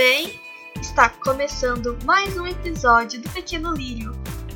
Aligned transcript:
bem? 0.00 0.40
Está 0.80 1.10
começando 1.10 1.98
mais 2.06 2.34
um 2.38 2.46
episódio 2.46 3.20
do 3.20 3.28
Pequeno 3.28 3.70
Lírio, 3.74 4.12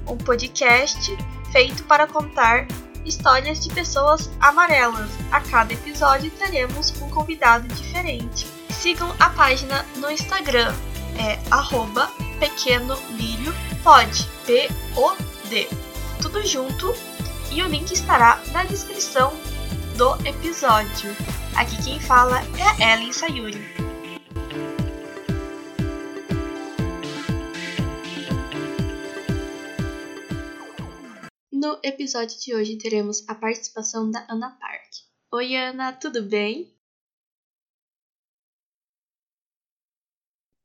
um 0.08 0.16
podcast 0.16 1.14
feito 1.52 1.84
para 1.84 2.06
contar 2.06 2.66
histórias 3.04 3.62
de 3.62 3.68
pessoas 3.74 4.30
amarelas. 4.40 5.10
A 5.30 5.42
cada 5.42 5.74
episódio 5.74 6.30
teremos 6.30 6.98
um 7.02 7.10
convidado 7.10 7.68
diferente. 7.68 8.46
Sigam 8.70 9.14
a 9.20 9.28
página 9.28 9.84
no 9.96 10.10
Instagram, 10.10 10.74
é 11.18 11.38
arroba 11.50 12.10
pequeno 12.40 12.96
lírio 13.10 13.52
pode, 13.82 14.26
P-O-D. 14.46 15.68
Tudo 16.22 16.42
junto 16.46 16.94
e 17.52 17.62
o 17.62 17.68
link 17.68 17.92
estará 17.92 18.40
na 18.50 18.64
descrição 18.64 19.30
do 19.98 20.16
episódio. 20.26 21.14
Aqui 21.54 21.76
quem 21.84 22.00
fala 22.00 22.40
é 22.56 22.62
a 22.62 22.94
Ellen 22.94 23.12
Sayuri. 23.12 23.93
No 31.64 31.80
episódio 31.82 32.38
de 32.38 32.54
hoje 32.54 32.76
teremos 32.76 33.26
a 33.26 33.34
participação 33.34 34.10
da 34.10 34.26
Ana 34.28 34.50
Park. 34.60 34.90
Oi 35.32 35.56
Ana, 35.56 35.94
tudo 35.94 36.22
bem? 36.22 36.70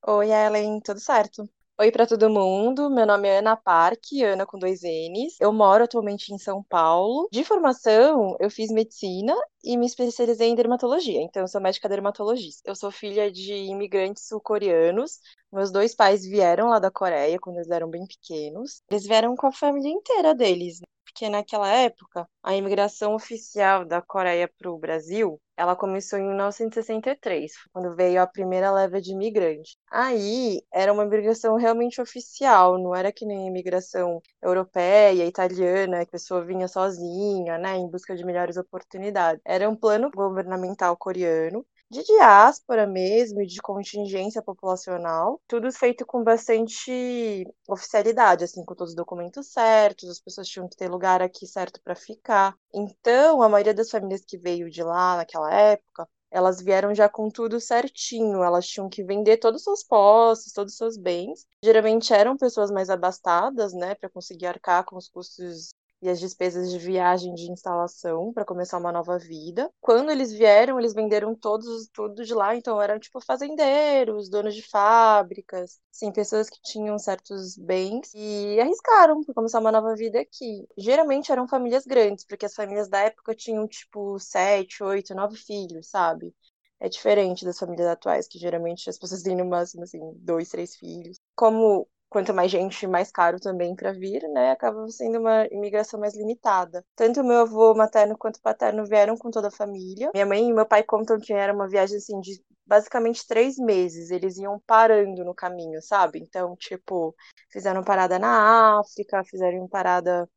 Oi, 0.06 0.30
Ellen, 0.30 0.82
tudo 0.82 1.00
certo? 1.00 1.50
Oi 1.80 1.90
para 1.90 2.06
todo 2.06 2.30
mundo, 2.30 2.90
meu 2.90 3.06
nome 3.06 3.30
é 3.30 3.38
Ana 3.38 3.56
Park, 3.56 4.04
Ana 4.22 4.46
com 4.46 4.60
dois 4.60 4.82
N's. 4.84 5.40
Eu 5.40 5.54
moro 5.54 5.86
atualmente 5.86 6.34
em 6.34 6.38
São 6.38 6.62
Paulo. 6.62 7.30
De 7.32 7.46
formação, 7.46 8.36
eu 8.38 8.52
fiz 8.52 8.70
medicina 8.70 9.34
e 9.64 9.78
me 9.78 9.86
especializei 9.86 10.50
em 10.50 10.56
dermatologia, 10.56 11.22
então 11.22 11.44
eu 11.44 11.48
sou 11.48 11.62
médica 11.62 11.90
dermatologista. 11.90 12.62
Eu 12.66 12.76
sou 12.76 12.92
filha 12.92 13.32
de 13.32 13.54
imigrantes 13.54 14.28
sul-coreanos. 14.28 15.20
Meus 15.52 15.72
dois 15.72 15.96
pais 15.96 16.26
vieram 16.26 16.70
lá 16.70 16.80
da 16.80 16.92
Coreia 16.92 17.40
quando 17.40 17.58
eles 17.58 17.70
eram 17.70 17.90
bem 17.90 18.06
pequenos. 18.06 18.82
Eles 18.90 19.06
vieram 19.06 19.36
com 19.36 19.48
a 19.48 19.52
família 19.52 19.90
inteira 19.90 20.34
deles 20.36 20.80
porque 21.20 21.30
naquela 21.30 21.68
época 21.68 22.28
a 22.44 22.56
imigração 22.56 23.16
oficial 23.16 23.84
da 23.86 24.02
Coreia 24.02 24.50
para 24.58 24.72
o 24.72 24.78
Brasil, 24.78 25.42
ela 25.58 25.76
começou 25.76 26.18
em 26.18 26.26
1963, 26.26 27.52
quando 27.74 27.96
veio 27.96 28.22
a 28.22 28.28
primeira 28.28 28.72
leva 28.72 29.02
de 29.02 29.12
imigrantes. 29.12 29.76
Aí 29.92 30.62
era 30.72 30.94
uma 30.94 31.04
imigração 31.04 31.58
realmente 31.58 32.00
oficial, 32.02 32.78
não 32.78 32.96
era 32.96 33.12
que 33.12 33.26
nem 33.26 33.44
a 33.44 33.48
imigração 33.48 34.22
europeia, 34.42 35.26
italiana, 35.26 35.98
que 36.06 36.10
a 36.10 36.12
pessoa 36.12 36.46
vinha 36.46 36.68
sozinha, 36.68 37.58
né, 37.58 37.76
em 37.76 37.90
busca 37.90 38.16
de 38.16 38.24
melhores 38.24 38.56
oportunidades. 38.56 39.42
Era 39.52 39.68
um 39.68 39.76
plano 39.76 40.12
governamental 40.12 40.96
coreano 40.96 41.66
de 41.90 42.04
diáspora 42.04 42.86
mesmo, 42.86 43.44
de 43.44 43.60
contingência 43.64 44.44
populacional, 44.44 45.42
tudo 45.48 45.72
feito 45.72 46.06
com 46.06 46.24
bastante 46.24 47.44
oficialidade, 47.68 48.44
assim, 48.44 48.64
com 48.64 48.76
todos 48.76 48.92
os 48.92 48.96
documentos 48.96 49.48
certos, 49.52 50.08
as 50.08 50.20
pessoas 50.20 50.48
tinham 50.48 50.70
que 50.70 50.78
ter 50.78 50.88
lugar 50.88 51.20
aqui 51.24 51.48
certo 51.48 51.82
para 51.84 51.96
ficar. 51.96 52.56
Então, 52.72 53.42
a 53.42 53.50
maioria 53.50 53.74
das 53.74 53.90
famílias 53.90 54.22
que 54.24 54.38
veio 54.38 54.70
de 54.70 54.84
lá 54.84 55.18
naquela 55.18 55.52
época, 55.52 56.08
elas 56.30 56.62
vieram 56.62 56.94
já 56.94 57.10
com 57.10 57.28
tudo 57.28 57.60
certinho, 57.60 58.44
elas 58.44 58.68
tinham 58.68 58.88
que 58.88 59.04
vender 59.04 59.38
todos 59.38 59.62
os 59.62 59.64
seus 59.64 59.84
posses, 59.84 60.54
todos 60.54 60.74
os 60.74 60.78
seus 60.78 60.96
bens. 60.96 61.48
Geralmente 61.64 62.14
eram 62.14 62.38
pessoas 62.38 62.70
mais 62.70 62.88
abastadas, 62.92 63.74
né, 63.74 63.96
para 63.96 64.12
conseguir 64.12 64.46
arcar 64.46 64.86
com 64.86 64.96
os 64.96 65.10
custos 65.10 65.70
e 66.02 66.10
as 66.10 66.20
despesas 66.20 66.72
de 66.72 66.78
viagem 66.80 67.34
de 67.34 67.52
instalação 67.52 68.32
para 68.34 68.46
começar 68.46 68.78
uma 68.78 68.92
nova 68.92 69.18
vida. 69.18 69.70
Quando 69.82 70.12
eles 70.12 70.32
vieram, 70.32 70.80
eles 70.80 70.94
venderam 70.94 71.36
todos 71.36 71.88
tudo 71.94 72.24
de 72.24 72.34
lá, 72.34 72.56
então 72.56 72.82
eram 72.82 73.00
tipo 73.00 73.20
fazendeiros, 73.22 74.30
donos 74.30 74.56
de 74.56 74.62
fábricas, 74.62 75.80
sim, 75.92 76.12
pessoas 76.12 76.50
que 76.50 76.60
tinham 76.64 76.98
certos 76.98 77.58
bens 77.58 78.12
e 78.14 78.60
arriscaram 78.60 79.24
para 79.24 79.34
começar 79.34 79.60
uma 79.60 79.72
nova 79.72 79.96
vida 79.96 80.20
aqui. 80.20 80.66
Geralmente 80.78 81.32
eram 81.32 81.48
famílias 81.48 81.86
grandes, 81.86 82.26
porque 82.26 82.46
as 82.46 82.54
famílias 82.54 82.90
da 82.90 83.00
época 83.00 83.36
tinham 83.36 83.68
tipo 83.68 84.18
sete, 84.20 84.84
oito, 84.84 85.14
nove 85.14 85.38
filhos, 85.38 85.90
sabe? 85.90 86.34
É 86.80 86.88
diferente 86.90 87.44
das 87.46 87.60
famílias 87.60 87.88
atuais, 87.88 88.28
que 88.28 88.40
geralmente 88.40 88.90
as 88.90 88.98
pessoas 88.98 89.22
têm 89.22 89.36
no 89.36 89.46
máximo, 89.46 89.84
assim, 89.84 90.00
dois, 90.16 90.50
três 90.50 90.76
filhos. 90.76 91.18
Como 91.36 91.88
quanto 92.10 92.34
mais 92.34 92.52
gente, 92.52 92.88
mais 92.88 93.12
caro 93.12 93.40
também 93.40 93.76
para 93.76 93.94
vir, 93.94 94.24
né? 94.30 94.52
Acaba 94.52 94.88
sendo 94.90 95.20
uma 95.20 95.46
imigração 95.48 96.00
mais 96.00 96.16
limitada. 96.16 96.84
Tanto 96.96 97.24
meu 97.24 97.42
avô 97.42 97.74
materno 97.76 98.18
quanto 98.18 98.42
paterno 98.42 98.86
vieram 98.86 99.16
com 99.16 99.30
toda 99.30 99.50
a 99.50 99.52
família. 99.52 100.10
Minha 100.14 100.26
mãe 100.26 100.50
e 100.50 100.54
meu 100.54 100.66
pai 100.66 100.84
contam 100.84 101.20
que 101.20 101.32
era 101.34 101.54
uma 101.54 101.68
viagem 101.68 101.98
assim 101.98 102.20
de 102.20 102.44
basicamente 102.66 103.26
três 103.28 103.58
meses. 103.58 104.12
Eles 104.12 104.38
iam 104.38 104.60
parando 104.66 105.24
no 105.24 105.36
caminho, 105.36 105.82
sabe? 105.82 106.20
Então, 106.20 106.56
tipo, 106.56 107.16
fizeram 107.52 107.84
parada 107.84 108.18
na 108.18 108.80
África, 108.80 109.24
fizeram 109.24 109.68
parada 109.68 110.28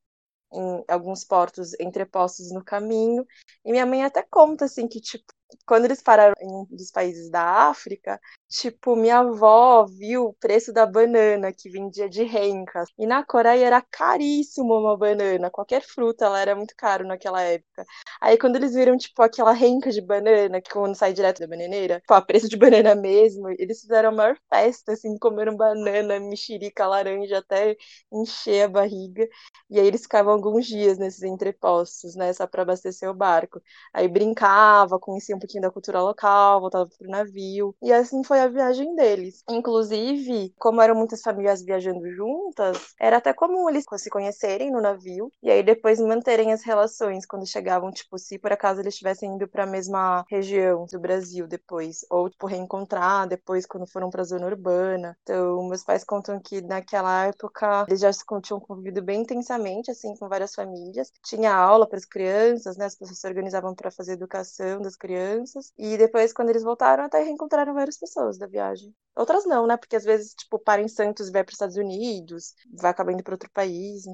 em 0.53 0.85
alguns 0.89 1.25
portos 1.25 1.73
entrepostos 1.81 2.53
no 2.53 2.63
caminho. 2.63 3.27
E 3.65 3.73
minha 3.73 3.87
mãe 3.87 4.05
até 4.05 4.23
conta 4.23 4.67
assim 4.67 4.87
que 4.87 5.01
tipo 5.01 5.33
quando 5.67 5.85
eles 5.85 6.03
pararam 6.03 6.35
em 6.41 6.49
um 6.49 6.65
dos 6.71 6.91
países 6.91 7.31
da 7.31 7.69
África, 7.69 8.21
tipo, 8.53 8.95
minha 8.95 9.19
avó 9.19 9.87
viu 9.87 10.27
o 10.27 10.35
preço 10.35 10.73
da 10.73 10.85
banana 10.87 11.53
que 11.53 11.71
vendia 11.71 12.09
de 12.09 12.23
renca. 12.23 12.85
E 12.99 13.07
na 13.07 13.25
Coreia 13.25 13.67
era 13.67 13.81
caríssimo 13.83 14.75
uma 14.79 14.97
banana, 14.97 15.51
qualquer 15.51 15.83
fruta 15.83 16.27
ela 16.27 16.39
era 16.41 16.55
muito 16.55 16.75
caro 16.77 17.07
naquela 17.07 17.41
época. 17.43 17.85
Aí 18.21 18.37
quando 18.39 18.57
eles 18.57 18.75
viram, 18.75 18.97
tipo, 18.97 19.23
aquela 19.23 19.53
renca 19.53 19.91
de 19.91 20.01
banana, 20.03 20.61
que 20.61 20.71
quando 20.71 20.95
sai 20.95 21.13
direto 21.13 21.41
da 21.41 21.47
bananeira, 21.49 22.01
tipo, 22.01 22.13
a 22.15 22.21
preço 22.23 22.49
de 22.49 22.57
banana 22.57 22.95
mesmo, 22.95 23.49
eles 23.59 23.81
fizeram 23.81 24.11
a 24.11 24.13
maior 24.13 24.37
festa, 24.53 24.93
assim, 24.93 25.17
comeram 25.19 25.57
banana, 25.57 26.21
mexerica, 26.21 26.87
laranja, 26.87 27.39
até 27.39 27.77
encher 28.13 28.65
a 28.65 28.69
barriga. 28.69 29.27
E 29.71 29.81
aí 29.81 29.87
eles 29.87 30.03
ficavam 30.03 30.33
alguns 30.35 30.67
dias 30.67 30.99
nesses 30.99 31.23
entrepostos, 31.23 32.15
né, 32.17 32.33
só 32.33 32.47
para 32.47 32.63
abastecer 32.63 33.09
o 33.09 33.15
barco. 33.15 33.61
Aí 33.93 34.09
brincava, 34.09 34.99
conhecia 34.99 35.35
um 35.37 35.39
pouquinho 35.39 35.63
da 35.63 35.71
cultura 35.71 36.03
local, 36.03 36.61
voltava 36.61 36.89
pro 36.99 37.09
navio. 37.09 37.75
E 37.83 37.93
assim 37.93 38.23
foi 38.25 38.41
a 38.43 38.49
viagem 38.49 38.95
deles. 38.95 39.43
Inclusive, 39.49 40.53
como 40.59 40.81
eram 40.81 40.95
muitas 40.95 41.23
famílias 41.23 41.63
viajando 41.63 42.09
juntas, 42.11 42.95
era 43.01 43.19
até 43.19 43.33
comum 43.33 43.69
eles 43.69 43.85
se 43.97 44.11
conhecerem 44.11 44.71
no 44.71 44.81
navio 44.81 45.31
e 45.43 45.51
aí 45.51 45.63
depois 45.63 46.01
manterem 46.01 46.53
as 46.53 46.63
relações 46.63 47.27
quando 47.27 47.47
chegavam, 47.47 47.91
tipo, 47.91 48.19
se 48.19 48.39
por 48.39 48.53
acaso 48.53 48.81
eles 48.81 48.95
estivessem 48.95 49.31
indo 49.35 49.49
para 49.49 49.65
a 49.65 49.67
mesma 49.67 50.25
região 50.29 50.87
do 50.91 50.99
Brasil 50.99 51.47
depois, 51.47 52.05
ou 52.11 52.29
tipo 52.29 52.47
reencontrar 52.47 53.29
depois 53.29 53.67
quando 53.67 53.87
foram 53.87 54.11
para 54.11 54.23
a 54.23 54.25
zona 54.25 54.47
urbana. 54.47 55.17
Então, 55.23 55.63
meus 55.69 55.85
pais 55.85 56.05
contam 56.05 56.41
que 56.41 56.61
naquela 56.63 57.27
época 57.27 57.85
eles 57.89 58.01
já 58.01 58.11
tinham 58.43 58.61
convivido 58.61 59.03
bem 59.03 59.23
intensamente 59.23 59.91
assim 59.91 60.15
com 60.17 60.29
várias 60.29 60.55
famílias. 60.55 61.13
Tinha 61.25 61.55
aula 61.55 61.87
para 61.89 61.99
as 61.99 62.05
crianças, 62.05 62.77
né? 62.77 62.87
As 62.87 62.97
pessoas 62.97 63.19
se 63.19 63.27
organizavam 63.27 63.75
para 63.75 63.91
fazer 63.91 64.13
educação 64.13 64.81
das 64.81 64.97
crianças. 64.97 65.73
E 65.79 65.97
depois, 65.97 66.33
quando 66.33 66.51
eles 66.51 66.63
voltaram, 66.63 67.05
até 67.05 67.23
reencontraram 67.23 67.75
várias 67.75 67.99
pessoas 67.99 68.32
da 68.39 68.47
viagem. 68.47 68.95
Outras 69.15 69.45
não, 69.45 69.67
né? 69.67 69.77
Porque 69.77 69.97
às 69.97 70.05
vezes, 70.05 70.35
tipo, 70.35 70.59
para 70.59 70.83
em 70.83 70.89
Santos 70.89 71.29
e 71.29 71.33
vai 71.33 71.45
para 71.45 71.51
os 71.51 71.55
Estados 71.55 71.77
Unidos, 71.77 72.55
vai 72.73 72.91
acabar 72.91 73.13
indo 73.13 73.23
para 73.23 73.35
outro 73.35 73.51
país. 73.51 74.05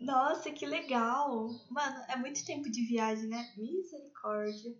Nossa, 0.00 0.50
que 0.50 0.64
legal! 0.64 1.50
Mano, 1.70 2.04
é 2.08 2.16
muito 2.16 2.44
tempo 2.44 2.70
de 2.70 2.82
viagem, 2.86 3.28
né? 3.28 3.52
Misericórdia. 3.56 4.74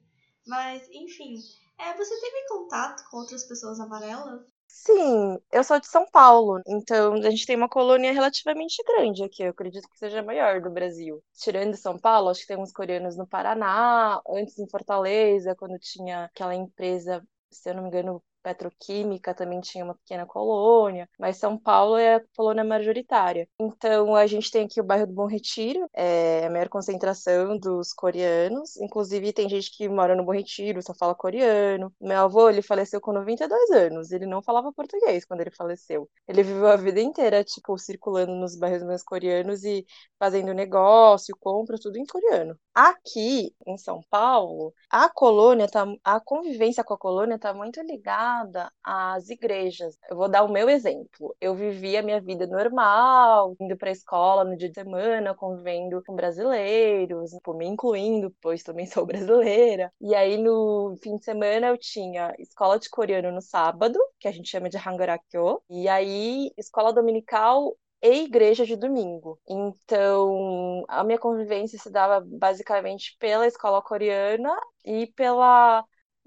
Mas, 0.47 0.89
enfim, 0.91 1.37
é, 1.79 1.95
você 1.95 2.21
teve 2.21 2.49
contato 2.49 3.05
com 3.11 3.19
outras 3.19 3.45
pessoas 3.45 3.79
amarelas? 3.81 4.47
Sim, 4.67 5.39
eu 5.51 5.65
sou 5.65 5.81
de 5.81 5.87
São 5.89 6.07
Paulo, 6.11 6.61
então 6.67 7.15
a 7.15 7.31
gente 7.31 7.47
tem 7.47 7.57
uma 7.57 7.69
colônia 7.69 8.13
relativamente 8.13 8.83
grande 8.85 9.25
aqui, 9.25 9.43
eu 9.43 9.51
acredito 9.51 9.89
que 9.89 9.99
seja 9.99 10.21
a 10.21 10.23
maior 10.23 10.61
do 10.61 10.71
Brasil. 10.71 11.23
Tirando 11.35 11.77
São 11.77 11.99
Paulo, 11.99 12.29
acho 12.29 12.43
que 12.43 12.47
tem 12.47 12.59
uns 12.59 12.73
coreanos 12.73 13.17
no 13.17 13.27
Paraná, 13.27 14.21
antes 14.29 14.59
em 14.59 14.69
Fortaleza, 14.69 15.55
quando 15.57 15.79
tinha 15.79 16.25
aquela 16.25 16.55
empresa, 16.55 17.23
se 17.51 17.71
eu 17.71 17.75
não 17.75 17.83
me 17.83 17.89
engano, 17.89 18.23
petroquímica 18.49 19.35
também 19.35 19.61
tinha 19.61 19.85
uma 19.85 19.95
pequena 19.95 20.25
colônia, 20.25 21.09
mas 21.19 21.37
São 21.37 21.59
Paulo 21.59 21.97
é 21.97 22.17
a 22.17 22.23
colônia 22.35 22.65
majoritária. 22.65 23.47
Então 23.61 24.15
a 24.15 24.27
gente 24.27 24.51
tem 24.51 24.65
aqui 24.65 24.81
o 24.81 24.85
bairro 24.85 25.07
do 25.07 25.13
Bom 25.13 25.27
Retiro, 25.27 25.87
é 25.95 26.47
a 26.47 26.51
maior 26.51 26.69
concentração 26.69 27.59
dos 27.59 27.93
coreanos, 27.93 28.77
inclusive 28.79 29.33
tem 29.33 29.49
gente 29.49 29.71
que 29.77 29.89
mora 29.89 30.17
no 30.17 30.25
Bom 30.25 30.33
Retiro, 30.33 30.83
só 30.83 30.95
fala 30.95 31.15
coreano. 31.15 31.93
Meu 32.01 32.19
avô, 32.19 32.49
ele 32.49 32.63
faleceu 32.63 33.01
com 33.01 33.13
92 33.13 33.71
anos, 33.71 34.13
ele 34.13 34.27
não 34.27 34.43
falava 34.43 34.73
português 34.73 35.25
quando 35.25 35.41
ele 35.43 35.51
faleceu. 35.51 36.09
Ele 36.27 36.43
viveu 36.43 36.69
a 36.69 36.77
vida 36.77 37.01
inteira, 37.01 37.45
tipo, 37.45 37.77
circulando 37.77 38.33
nos 38.35 38.57
bairros 38.57 38.83
mais 38.83 39.03
coreanos 39.03 39.63
e 39.65 39.85
fazendo 40.19 40.55
negócio, 40.55 41.37
compra, 41.39 41.77
tudo 41.81 41.99
em 41.99 42.07
coreano. 42.07 42.59
Aqui 42.75 43.55
em 43.67 43.77
São 43.77 44.01
Paulo, 44.09 44.73
a 44.91 45.09
colônia 45.09 45.69
tá, 45.69 45.87
a 46.05 46.21
convivência 46.21 46.85
com 46.85 46.95
a 46.95 46.99
colônia 46.99 47.39
tá 47.39 47.53
muito 47.53 47.81
ligada 47.83 48.38
ligada 48.39 48.73
às 48.83 49.29
igrejas. 49.29 49.97
Eu 50.11 50.17
vou 50.17 50.29
dar 50.29 50.45
o 50.45 50.53
meu 50.53 50.69
exemplo. 50.69 51.35
Eu 51.41 51.55
vivi 51.55 51.97
a 51.97 52.03
minha 52.03 52.21
vida 52.21 52.47
normal, 52.47 53.55
indo 53.61 53.77
para 53.77 53.89
a 53.89 53.93
escola 53.93 54.45
no 54.45 54.57
dia 54.57 54.69
de 54.69 54.75
semana, 54.75 55.35
convivendo 55.35 56.03
com 56.05 56.15
brasileiros, 56.15 57.33
me 57.55 57.67
incluindo, 57.67 58.35
pois 58.41 58.63
também 58.63 58.87
sou 58.87 59.07
brasileira. 59.07 59.93
E 60.01 60.15
aí 60.15 60.37
no 60.37 60.97
fim 61.03 61.17
de 61.17 61.25
semana 61.25 61.69
eu 61.69 61.79
tinha 61.79 62.35
escola 62.39 62.79
de 62.79 62.89
coreano 62.89 63.33
no 63.33 63.43
sábado, 63.43 63.99
que 64.19 64.29
a 64.29 64.33
gente 64.33 64.49
chama 64.49 64.69
de 64.69 64.77
Hangarakyo, 64.77 65.61
e 65.71 65.89
aí 65.89 66.51
escola 66.57 66.93
dominical 66.93 67.77
e 68.03 68.25
igreja 68.25 68.65
de 68.65 68.77
domingo. 68.77 69.41
Então, 69.49 70.85
a 70.89 71.03
minha 71.03 71.19
convivência 71.19 71.79
se 71.79 71.91
dava 71.91 72.25
basicamente 72.25 73.17
pela 73.19 73.47
escola 73.47 73.83
coreana 73.83 74.55
e 74.85 75.09
pela 75.09 75.85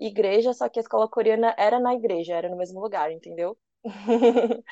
igreja, 0.08 0.54
só 0.54 0.68
que 0.68 0.80
a 0.80 0.82
escola 0.82 1.08
coreana 1.08 1.56
era 1.58 1.80
na 1.80 1.94
igreja, 1.94 2.36
era 2.36 2.50
no 2.50 2.58
mesmo 2.58 2.82
lugar, 2.82 3.12
entendeu? 3.12 3.58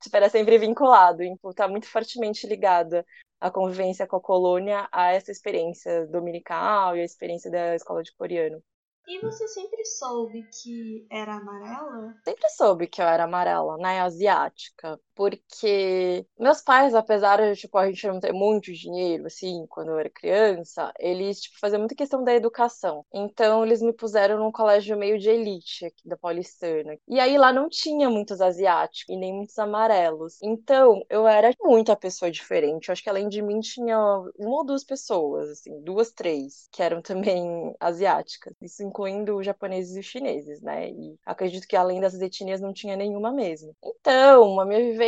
tipo, 0.00 0.16
era 0.16 0.28
sempre 0.28 0.58
vinculado, 0.58 1.22
então 1.22 1.52
tá 1.52 1.68
muito 1.68 1.88
fortemente 1.88 2.46
ligada 2.46 3.04
a 3.40 3.50
convivência 3.50 4.06
com 4.06 4.16
a 4.16 4.20
colônia 4.20 4.88
a 4.90 5.12
essa 5.12 5.30
experiência 5.30 6.06
dominical 6.06 6.96
e 6.96 7.00
a 7.00 7.04
experiência 7.04 7.50
da 7.50 7.74
escola 7.74 8.02
de 8.02 8.14
coreano. 8.14 8.62
E 9.08 9.20
você 9.20 9.46
sempre 9.46 9.84
soube 9.84 10.48
que 10.62 11.06
era 11.10 11.36
amarela? 11.36 12.14
Sempre 12.24 12.50
soube 12.50 12.86
que 12.88 13.00
eu 13.00 13.06
era 13.06 13.24
amarela, 13.24 13.76
né? 13.76 14.00
Asiática. 14.00 14.98
Porque 15.16 16.26
meus 16.38 16.60
pais, 16.60 16.94
apesar 16.94 17.38
de, 17.40 17.58
tipo, 17.58 17.78
a 17.78 17.86
gente 17.86 18.06
não 18.06 18.20
ter 18.20 18.32
muito 18.34 18.70
dinheiro, 18.70 19.26
assim, 19.26 19.66
quando 19.68 19.88
eu 19.92 19.98
era 19.98 20.10
criança, 20.10 20.92
eles, 20.98 21.40
tipo, 21.40 21.58
faziam 21.58 21.78
muita 21.80 21.94
questão 21.94 22.22
da 22.22 22.34
educação. 22.34 23.02
Então, 23.14 23.64
eles 23.64 23.80
me 23.80 23.94
puseram 23.94 24.38
num 24.38 24.52
colégio 24.52 24.94
meio 24.96 25.18
de 25.18 25.30
elite 25.30 25.86
aqui 25.86 26.06
da 26.06 26.18
Paulistana. 26.18 26.98
E 27.08 27.18
aí 27.18 27.38
lá 27.38 27.50
não 27.50 27.66
tinha 27.68 28.10
muitos 28.10 28.42
asiáticos 28.42 29.14
e 29.14 29.16
nem 29.18 29.32
muitos 29.32 29.58
amarelos. 29.58 30.36
Então, 30.42 31.02
eu 31.08 31.26
era 31.26 31.50
muita 31.62 31.96
pessoa 31.96 32.30
diferente. 32.30 32.88
Eu 32.88 32.92
acho 32.92 33.02
que 33.02 33.08
além 33.10 33.28
de 33.30 33.40
mim 33.40 33.60
tinha 33.60 33.98
uma 34.38 34.56
ou 34.58 34.64
duas 34.66 34.84
pessoas, 34.84 35.48
assim, 35.48 35.80
duas, 35.82 36.12
três, 36.12 36.68
que 36.70 36.82
eram 36.82 37.00
também 37.00 37.74
asiáticas. 37.80 38.52
Isso 38.60 38.82
incluindo 38.82 39.36
os 39.38 39.46
japoneses 39.46 39.96
e 39.96 40.00
os 40.00 40.06
chineses, 40.06 40.60
né? 40.60 40.90
E 40.90 41.16
acredito 41.24 41.66
que 41.66 41.74
além 41.76 42.00
dessas 42.00 42.20
etnias 42.20 42.60
não 42.60 42.72
tinha 42.74 42.96
nenhuma 42.96 43.32
mesmo. 43.32 43.74
Então, 43.82 44.60
a 44.60 44.66
minha 44.66 44.80
vivência 44.80 45.05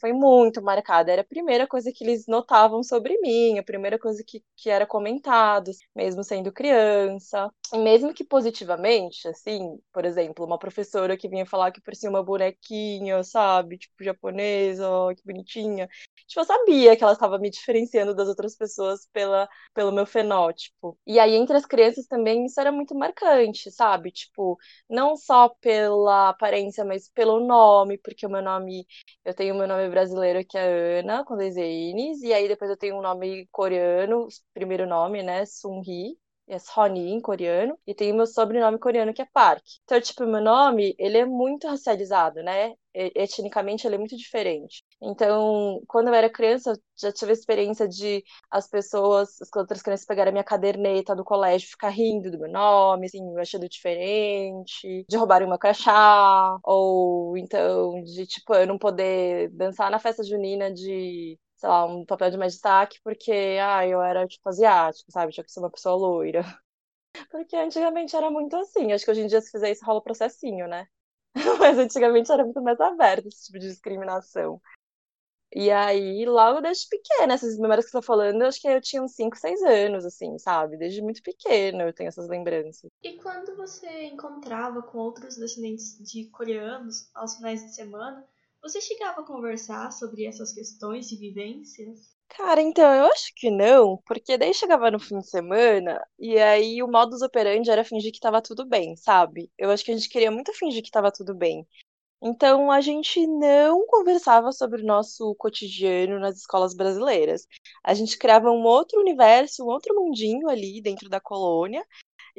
foi 0.00 0.12
muito 0.12 0.62
marcada. 0.62 1.12
Era 1.12 1.22
a 1.22 1.24
primeira 1.24 1.66
coisa 1.66 1.92
que 1.92 2.04
eles 2.04 2.26
notavam 2.26 2.82
sobre 2.82 3.18
mim, 3.20 3.58
a 3.58 3.62
primeira 3.62 3.98
coisa 3.98 4.22
que, 4.26 4.42
que 4.56 4.70
era 4.70 4.86
comentado, 4.86 5.70
mesmo 5.94 6.24
sendo 6.24 6.52
criança. 6.52 7.50
E 7.72 7.78
mesmo 7.78 8.12
que 8.14 8.24
positivamente, 8.24 9.28
assim, 9.28 9.78
por 9.92 10.04
exemplo, 10.04 10.44
uma 10.44 10.58
professora 10.58 11.16
que 11.16 11.28
vinha 11.28 11.46
falar 11.46 11.70
que 11.72 11.80
parecia 11.80 12.10
uma 12.10 12.22
bonequinha, 12.22 13.22
sabe? 13.22 13.78
Tipo, 13.78 14.02
japonesa, 14.04 14.88
ó, 14.88 15.14
que 15.14 15.22
bonitinha. 15.24 15.88
Tipo, 16.26 16.40
eu 16.40 16.44
sabia 16.44 16.96
que 16.96 17.02
ela 17.04 17.12
estava 17.12 17.38
me 17.38 17.50
diferenciando 17.50 18.14
das 18.14 18.28
outras 18.28 18.56
pessoas 18.56 19.06
pela, 19.12 19.48
pelo 19.74 19.92
meu 19.92 20.06
fenótipo. 20.06 20.98
E 21.06 21.18
aí, 21.18 21.34
entre 21.34 21.56
as 21.56 21.66
crianças 21.66 22.06
também, 22.06 22.46
isso 22.46 22.60
era 22.60 22.72
muito 22.72 22.94
marcante 22.94 23.10
marcante, 23.10 23.70
sabe? 23.70 24.10
Tipo, 24.10 24.58
não 24.88 25.16
só 25.16 25.48
pela 25.60 26.30
aparência, 26.30 26.84
mas 26.84 27.08
pelo 27.08 27.40
nome, 27.40 27.98
porque 27.98 28.26
o 28.26 28.30
meu 28.30 28.42
nome, 28.42 28.86
eu 29.24 29.34
tenho 29.40 29.54
meu 29.54 29.66
nome 29.66 29.88
brasileiro 29.88 30.44
que 30.44 30.58
é 30.58 30.98
Ana, 31.00 31.24
com 31.24 31.34
dois 31.34 31.56
N's, 31.56 32.22
e 32.22 32.30
aí 32.34 32.46
depois 32.46 32.70
eu 32.70 32.76
tenho 32.76 32.96
um 32.98 33.00
nome 33.02 33.46
coreano, 33.50 34.28
primeiro 34.52 34.86
nome, 34.86 35.22
né, 35.22 35.46
Sunhee, 35.46 36.18
é 36.50 36.58
Sony 36.58 37.10
em 37.12 37.20
coreano, 37.20 37.78
e 37.86 37.94
tem 37.94 38.12
o 38.12 38.16
meu 38.16 38.26
sobrenome 38.26 38.78
coreano 38.78 39.14
que 39.14 39.22
é 39.22 39.26
Park. 39.32 39.62
Então, 39.84 40.00
tipo, 40.00 40.26
meu 40.26 40.40
nome, 40.42 40.94
ele 40.98 41.18
é 41.18 41.24
muito 41.24 41.66
racializado, 41.66 42.42
né? 42.42 42.74
Etnicamente, 42.92 43.86
ele 43.86 43.94
é 43.94 43.98
muito 43.98 44.16
diferente. 44.16 44.82
Então, 45.00 45.80
quando 45.86 46.08
eu 46.08 46.14
era 46.14 46.28
criança, 46.28 46.72
eu 46.72 46.76
já 47.00 47.12
tive 47.12 47.30
a 47.30 47.34
experiência 47.34 47.86
de 47.88 48.22
as 48.50 48.68
pessoas, 48.68 49.40
as 49.40 49.48
outras 49.56 49.80
crianças 49.80 50.04
pegarem 50.04 50.30
a 50.30 50.32
minha 50.32 50.44
caderneta 50.44 51.14
do 51.14 51.24
colégio 51.24 51.68
ficar 51.68 51.90
rindo 51.90 52.30
do 52.30 52.38
meu 52.38 52.50
nome, 52.50 53.06
assim, 53.06 53.20
achando 53.38 53.68
diferente, 53.68 55.04
de 55.08 55.16
roubarem 55.16 55.46
uma 55.46 55.58
crachá, 55.58 56.58
ou 56.64 57.36
então 57.36 58.02
de, 58.02 58.26
tipo, 58.26 58.54
eu 58.54 58.66
não 58.66 58.76
poder 58.78 59.50
dançar 59.50 59.90
na 59.90 59.98
festa 60.00 60.24
junina 60.24 60.72
de 60.72 61.38
sei 61.60 61.68
lá, 61.68 61.84
um 61.84 62.04
papel 62.06 62.30
de 62.30 62.38
mais 62.38 62.54
destaque 62.54 62.98
porque, 63.04 63.32
ah, 63.62 63.86
eu 63.86 64.00
era, 64.02 64.26
tipo, 64.26 64.48
asiático, 64.48 65.12
sabe? 65.12 65.32
Tinha 65.32 65.44
que 65.44 65.52
ser 65.52 65.60
uma 65.60 65.70
pessoa 65.70 65.94
loira. 65.94 66.42
Porque 67.30 67.56
antigamente 67.56 68.16
era 68.16 68.30
muito 68.30 68.56
assim. 68.56 68.92
Acho 68.92 69.04
que 69.04 69.10
hoje 69.10 69.22
em 69.22 69.26
dia, 69.26 69.40
se 69.40 69.50
fizer 69.50 69.70
isso, 69.70 69.84
rola 69.84 70.02
processinho, 70.02 70.66
né? 70.68 70.86
Mas 71.60 71.78
antigamente 71.78 72.32
era 72.32 72.44
muito 72.44 72.62
mais 72.62 72.80
aberto 72.80 73.28
esse 73.28 73.46
tipo 73.46 73.58
de 73.58 73.68
discriminação. 73.68 74.60
E 75.52 75.70
aí, 75.70 76.24
logo 76.24 76.60
desde 76.60 76.88
pequena, 76.88 77.34
essas 77.34 77.58
memórias 77.58 77.84
que 77.84 77.90
você 77.90 77.98
tá 77.98 78.02
falando, 78.02 78.40
eu 78.40 78.46
acho 78.46 78.60
que 78.60 78.68
eu 78.68 78.80
tinha 78.80 79.02
uns 79.02 79.14
5, 79.16 79.36
6 79.36 79.60
anos, 79.62 80.04
assim, 80.04 80.38
sabe? 80.38 80.76
Desde 80.76 81.02
muito 81.02 81.20
pequena 81.22 81.82
eu 81.82 81.92
tenho 81.92 82.08
essas 82.08 82.28
lembranças. 82.28 82.88
E 83.02 83.16
quando 83.16 83.56
você 83.56 84.04
encontrava 84.04 84.80
com 84.80 84.98
outros 84.98 85.36
descendentes 85.36 85.98
de 85.98 86.26
coreanos 86.30 87.10
aos 87.12 87.36
finais 87.36 87.64
de 87.64 87.74
semana, 87.74 88.24
você 88.62 88.80
chegava 88.80 89.20
a 89.20 89.26
conversar 89.26 89.92
sobre 89.92 90.24
essas 90.24 90.52
questões 90.52 91.08
de 91.08 91.16
vivências? 91.16 92.14
Cara, 92.28 92.62
então, 92.62 92.94
eu 92.94 93.06
acho 93.06 93.32
que 93.34 93.50
não, 93.50 94.00
porque 94.06 94.38
daí 94.38 94.54
chegava 94.54 94.90
no 94.90 95.00
fim 95.00 95.18
de 95.18 95.28
semana 95.28 96.00
e 96.18 96.38
aí 96.38 96.82
o 96.82 96.88
modus 96.88 97.22
operandi 97.22 97.70
era 97.70 97.84
fingir 97.84 98.12
que 98.12 98.20
tava 98.20 98.40
tudo 98.40 98.64
bem, 98.64 98.96
sabe? 98.96 99.50
Eu 99.58 99.70
acho 99.70 99.84
que 99.84 99.90
a 99.90 99.96
gente 99.96 100.08
queria 100.08 100.30
muito 100.30 100.52
fingir 100.54 100.82
que 100.82 100.90
tava 100.90 101.10
tudo 101.10 101.34
bem. 101.34 101.66
Então, 102.22 102.70
a 102.70 102.80
gente 102.80 103.26
não 103.26 103.86
conversava 103.86 104.52
sobre 104.52 104.82
o 104.82 104.86
nosso 104.86 105.34
cotidiano 105.36 106.20
nas 106.20 106.36
escolas 106.38 106.74
brasileiras. 106.74 107.46
A 107.82 107.94
gente 107.94 108.18
criava 108.18 108.50
um 108.50 108.62
outro 108.62 109.00
universo, 109.00 109.64
um 109.64 109.68
outro 109.68 109.94
mundinho 109.94 110.48
ali 110.48 110.82
dentro 110.82 111.08
da 111.08 111.20
colônia, 111.20 111.84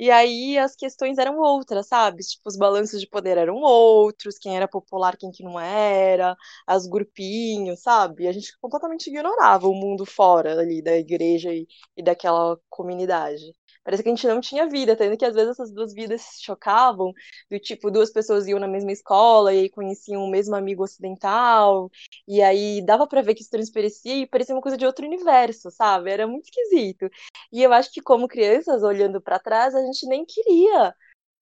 e 0.02 0.10
aí 0.12 0.58
as 0.58 0.76
questões 0.76 1.18
eram 1.20 1.38
outras, 1.40 1.88
sabe? 1.88 2.24
Tipo, 2.24 2.50
os 2.50 2.58
balanços 2.58 3.00
de 3.00 3.08
poder 3.08 3.38
eram 3.38 3.58
outros, 3.58 4.38
quem 4.40 4.58
era 4.58 4.68
popular, 4.68 5.16
quem 5.18 5.32
que 5.32 5.44
não 5.44 5.60
era, 5.60 6.36
as 6.68 6.88
grupinhos, 6.88 7.82
sabe? 7.82 8.28
A 8.28 8.32
gente 8.32 8.58
completamente 8.60 9.08
ignorava 9.10 9.68
o 9.68 9.76
mundo 9.76 10.06
fora 10.06 10.60
ali 10.60 10.82
da 10.82 10.98
igreja 10.98 11.54
e, 11.54 11.68
e 11.96 12.04
daquela 12.04 12.60
comunidade. 12.70 13.54
Parece 13.84 14.04
que 14.04 14.10
a 14.10 14.12
gente 14.16 14.28
não 14.28 14.40
tinha 14.40 14.68
vida, 14.68 14.96
tendo 14.96 15.18
que 15.18 15.26
às 15.26 15.34
vezes 15.34 15.52
essas 15.52 15.72
duas 15.72 15.94
vidas 15.94 16.22
se 16.22 16.44
chocavam, 16.44 17.12
do 17.50 17.60
tipo, 17.60 17.90
duas 17.90 18.12
pessoas 18.12 18.48
iam 18.48 18.60
na 18.60 18.68
mesma 18.68 18.92
escola 18.92 19.54
e 19.54 19.60
aí 19.62 19.70
conheciam 19.70 20.24
o 20.24 20.30
mesmo 20.30 20.56
amigo 20.56 20.84
ocidental, 20.84 21.90
e 22.28 22.42
aí 22.42 22.82
dava 22.86 23.08
para 23.08 23.22
ver 23.22 23.34
que 23.34 23.42
isso 23.42 23.50
transparecia 23.50 24.18
e 24.18 24.28
parecia 24.28 24.54
uma 24.56 24.62
coisa 24.62 24.78
de 24.78 24.86
outro 24.86 25.06
universo, 25.06 25.72
sabe? 25.72 26.12
Era 26.12 26.28
muito 26.28 26.46
esquisito. 26.46 27.10
E 27.52 27.64
eu 27.64 27.74
acho 27.74 27.92
que 27.92 28.02
como 28.02 28.28
crianças, 28.28 28.84
olhando 28.84 29.20
para 29.22 29.40
trás, 29.40 29.74
a 29.76 29.82
gente 29.84 30.08
nem 30.08 30.26
queria 30.26 30.96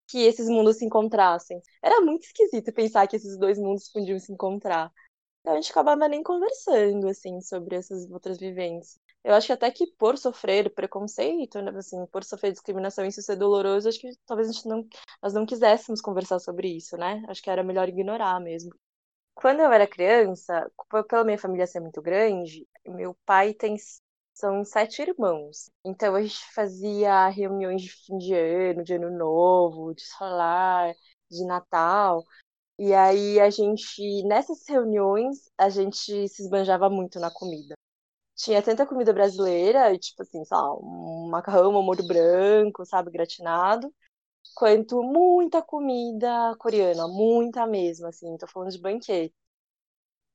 que 0.07 0.19
esses 0.25 0.49
mundos 0.49 0.77
se 0.77 0.85
encontrassem. 0.85 1.61
Era 1.83 2.01
muito 2.01 2.25
esquisito 2.25 2.73
pensar 2.73 3.07
que 3.07 3.15
esses 3.15 3.37
dois 3.37 3.57
mundos 3.59 3.89
podiam 3.89 4.19
se 4.19 4.31
encontrar. 4.33 4.91
Então 5.41 5.53
a 5.53 5.55
gente 5.61 5.71
acabava 5.71 6.07
nem 6.07 6.23
conversando, 6.23 7.07
assim, 7.09 7.41
sobre 7.41 7.75
essas 7.77 8.09
outras 8.11 8.37
vivências. 8.39 8.99
Eu 9.23 9.33
acho 9.33 9.47
que 9.47 9.53
até 9.53 9.69
que 9.71 9.85
por 9.97 10.17
sofrer 10.17 10.73
preconceito, 10.73 11.61
né, 11.61 11.71
assim, 11.77 12.05
por 12.07 12.23
sofrer 12.23 12.51
discriminação 12.53 13.05
isso 13.05 13.21
ser 13.21 13.35
doloroso, 13.35 13.89
acho 13.89 13.99
que 13.99 14.11
talvez 14.25 14.49
a 14.49 14.51
gente 14.53 14.67
não, 14.67 14.87
nós 15.21 15.33
não 15.33 15.45
quiséssemos 15.45 16.01
conversar 16.01 16.39
sobre 16.39 16.69
isso, 16.69 16.95
né? 16.97 17.23
Acho 17.27 17.41
que 17.41 17.49
era 17.49 17.63
melhor 17.63 17.89
ignorar 17.89 18.39
mesmo. 18.39 18.71
Quando 19.35 19.61
eu 19.61 19.71
era 19.71 19.87
criança, 19.87 20.69
pela 21.09 21.23
minha 21.25 21.37
família 21.39 21.67
ser 21.67 21.79
muito 21.81 22.01
grande, 22.01 22.67
meu 22.87 23.15
pai 23.25 23.53
tem 23.53 23.75
são 24.33 24.63
sete 24.65 25.01
irmãos. 25.01 25.69
Então 25.85 26.15
a 26.15 26.21
gente 26.23 26.39
fazia 26.53 27.27
reuniões 27.29 27.81
de 27.83 27.89
fim 27.91 28.17
de 28.17 28.33
ano, 28.35 28.83
de 28.83 28.93
ano 28.95 29.11
novo, 29.11 29.93
de 29.95 30.03
solar, 30.05 30.93
de 31.31 31.45
Natal. 31.45 32.23
E 32.79 32.93
aí 32.93 33.39
a 33.39 33.49
gente, 33.51 34.23
nessas 34.25 34.63
reuniões, 34.69 35.49
a 35.57 35.69
gente 35.69 36.27
se 36.29 36.43
esbanjava 36.43 36.89
muito 36.89 37.19
na 37.19 37.31
comida 37.31 37.75
tinha 38.39 38.61
tanta 38.63 38.85
comida 38.87 39.13
brasileira, 39.13 39.97
tipo 39.99 40.21
assim, 40.23 40.43
sei 40.45 40.57
lá, 40.57 40.73
um 40.79 41.29
macarrão, 41.29 41.71
um 41.75 41.83
molho 41.83 42.05
branco, 42.07 42.85
sabe, 42.85 43.11
gratinado, 43.11 43.93
quanto 44.55 45.03
muita 45.03 45.61
comida 45.61 46.55
coreana, 46.59 47.07
muita 47.07 47.67
mesmo, 47.67 48.07
assim, 48.07 48.37
tô 48.37 48.47
falando 48.47 48.71
de 48.71 48.79
banquete. 48.81 49.35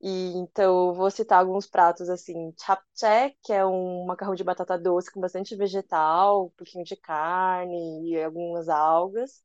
E, 0.01 0.37
então, 0.37 0.93
vou 0.95 1.11
citar 1.11 1.41
alguns 1.41 1.67
pratos, 1.67 2.11
assim, 2.11 2.55
chapchae, 2.61 3.37
que 3.43 3.53
é 3.53 3.65
um 3.65 4.05
macarrão 4.05 4.35
de 4.35 4.45
batata 4.45 4.79
doce 4.79 5.11
com 5.11 5.21
bastante 5.21 5.57
vegetal, 5.57 6.47
um 6.47 6.51
pouquinho 6.51 6.85
de 6.85 6.95
carne 6.97 8.11
e 8.11 8.23
algumas 8.23 8.69
algas. 8.69 9.43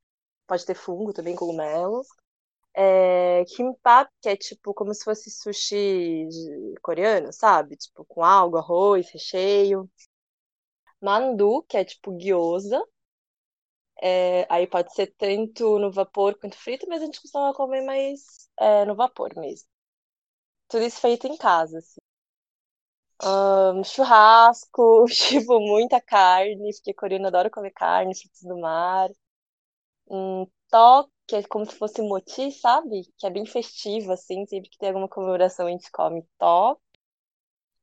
Pode 0.48 0.66
ter 0.66 0.76
fungo 0.76 1.14
também, 1.14 1.36
cogumelos. 1.36 2.08
É, 2.76 3.44
kimbap, 3.46 4.10
que 4.22 4.30
é 4.30 4.36
tipo 4.38 4.74
como 4.74 4.94
se 4.94 5.04
fosse 5.04 5.30
sushi 5.32 6.28
coreano, 6.82 7.34
sabe? 7.34 7.76
Tipo, 7.76 8.06
com 8.06 8.24
algo, 8.24 8.58
arroz, 8.58 9.10
recheio. 9.12 9.90
Mandu, 11.02 11.64
que 11.68 11.76
é 11.76 11.84
tipo 11.84 12.18
gyoza. 12.18 12.82
É, 14.02 14.46
aí 14.50 14.66
pode 14.68 14.94
ser 14.94 15.08
tanto 15.18 15.78
no 15.80 15.92
vapor 15.92 16.36
quanto 16.40 16.58
frito, 16.58 16.86
mas 16.88 17.02
a 17.02 17.06
gente 17.06 17.22
costuma 17.22 17.54
comer 17.54 17.82
mais 17.82 18.50
é, 18.60 18.86
no 18.86 18.96
vapor 18.96 19.36
mesmo. 19.36 19.68
Tudo 20.68 20.84
isso 20.86 21.00
feito 21.02 21.28
em 21.28 21.38
casa, 21.38 21.78
assim. 21.80 22.00
Um, 23.22 23.84
churrasco, 23.84 25.06
tipo, 25.12 25.60
muita 25.60 26.00
carne, 26.02 26.72
porque 26.76 26.94
coreano 26.94 27.28
adora 27.28 27.50
comer 27.50 27.72
carne, 27.72 28.16
frutos 28.18 28.42
do 28.44 28.58
mar. 28.60 29.10
Um 30.10 30.46
que 31.30 31.36
é 31.38 31.44
como 31.44 31.66
se 31.66 31.76
fosse 31.76 32.02
moti, 32.02 32.52
sabe? 32.52 33.04
Que 33.20 33.28
é 33.28 33.30
bem 33.30 33.46
festivo, 33.46 34.12
assim, 34.12 34.46
sempre 34.48 34.70
que 34.70 34.78
tem 34.80 34.90
alguma 34.90 35.08
comemoração 35.08 35.68
a 35.68 35.72
gente 35.72 35.92
come 35.92 36.28
top. 36.40 36.82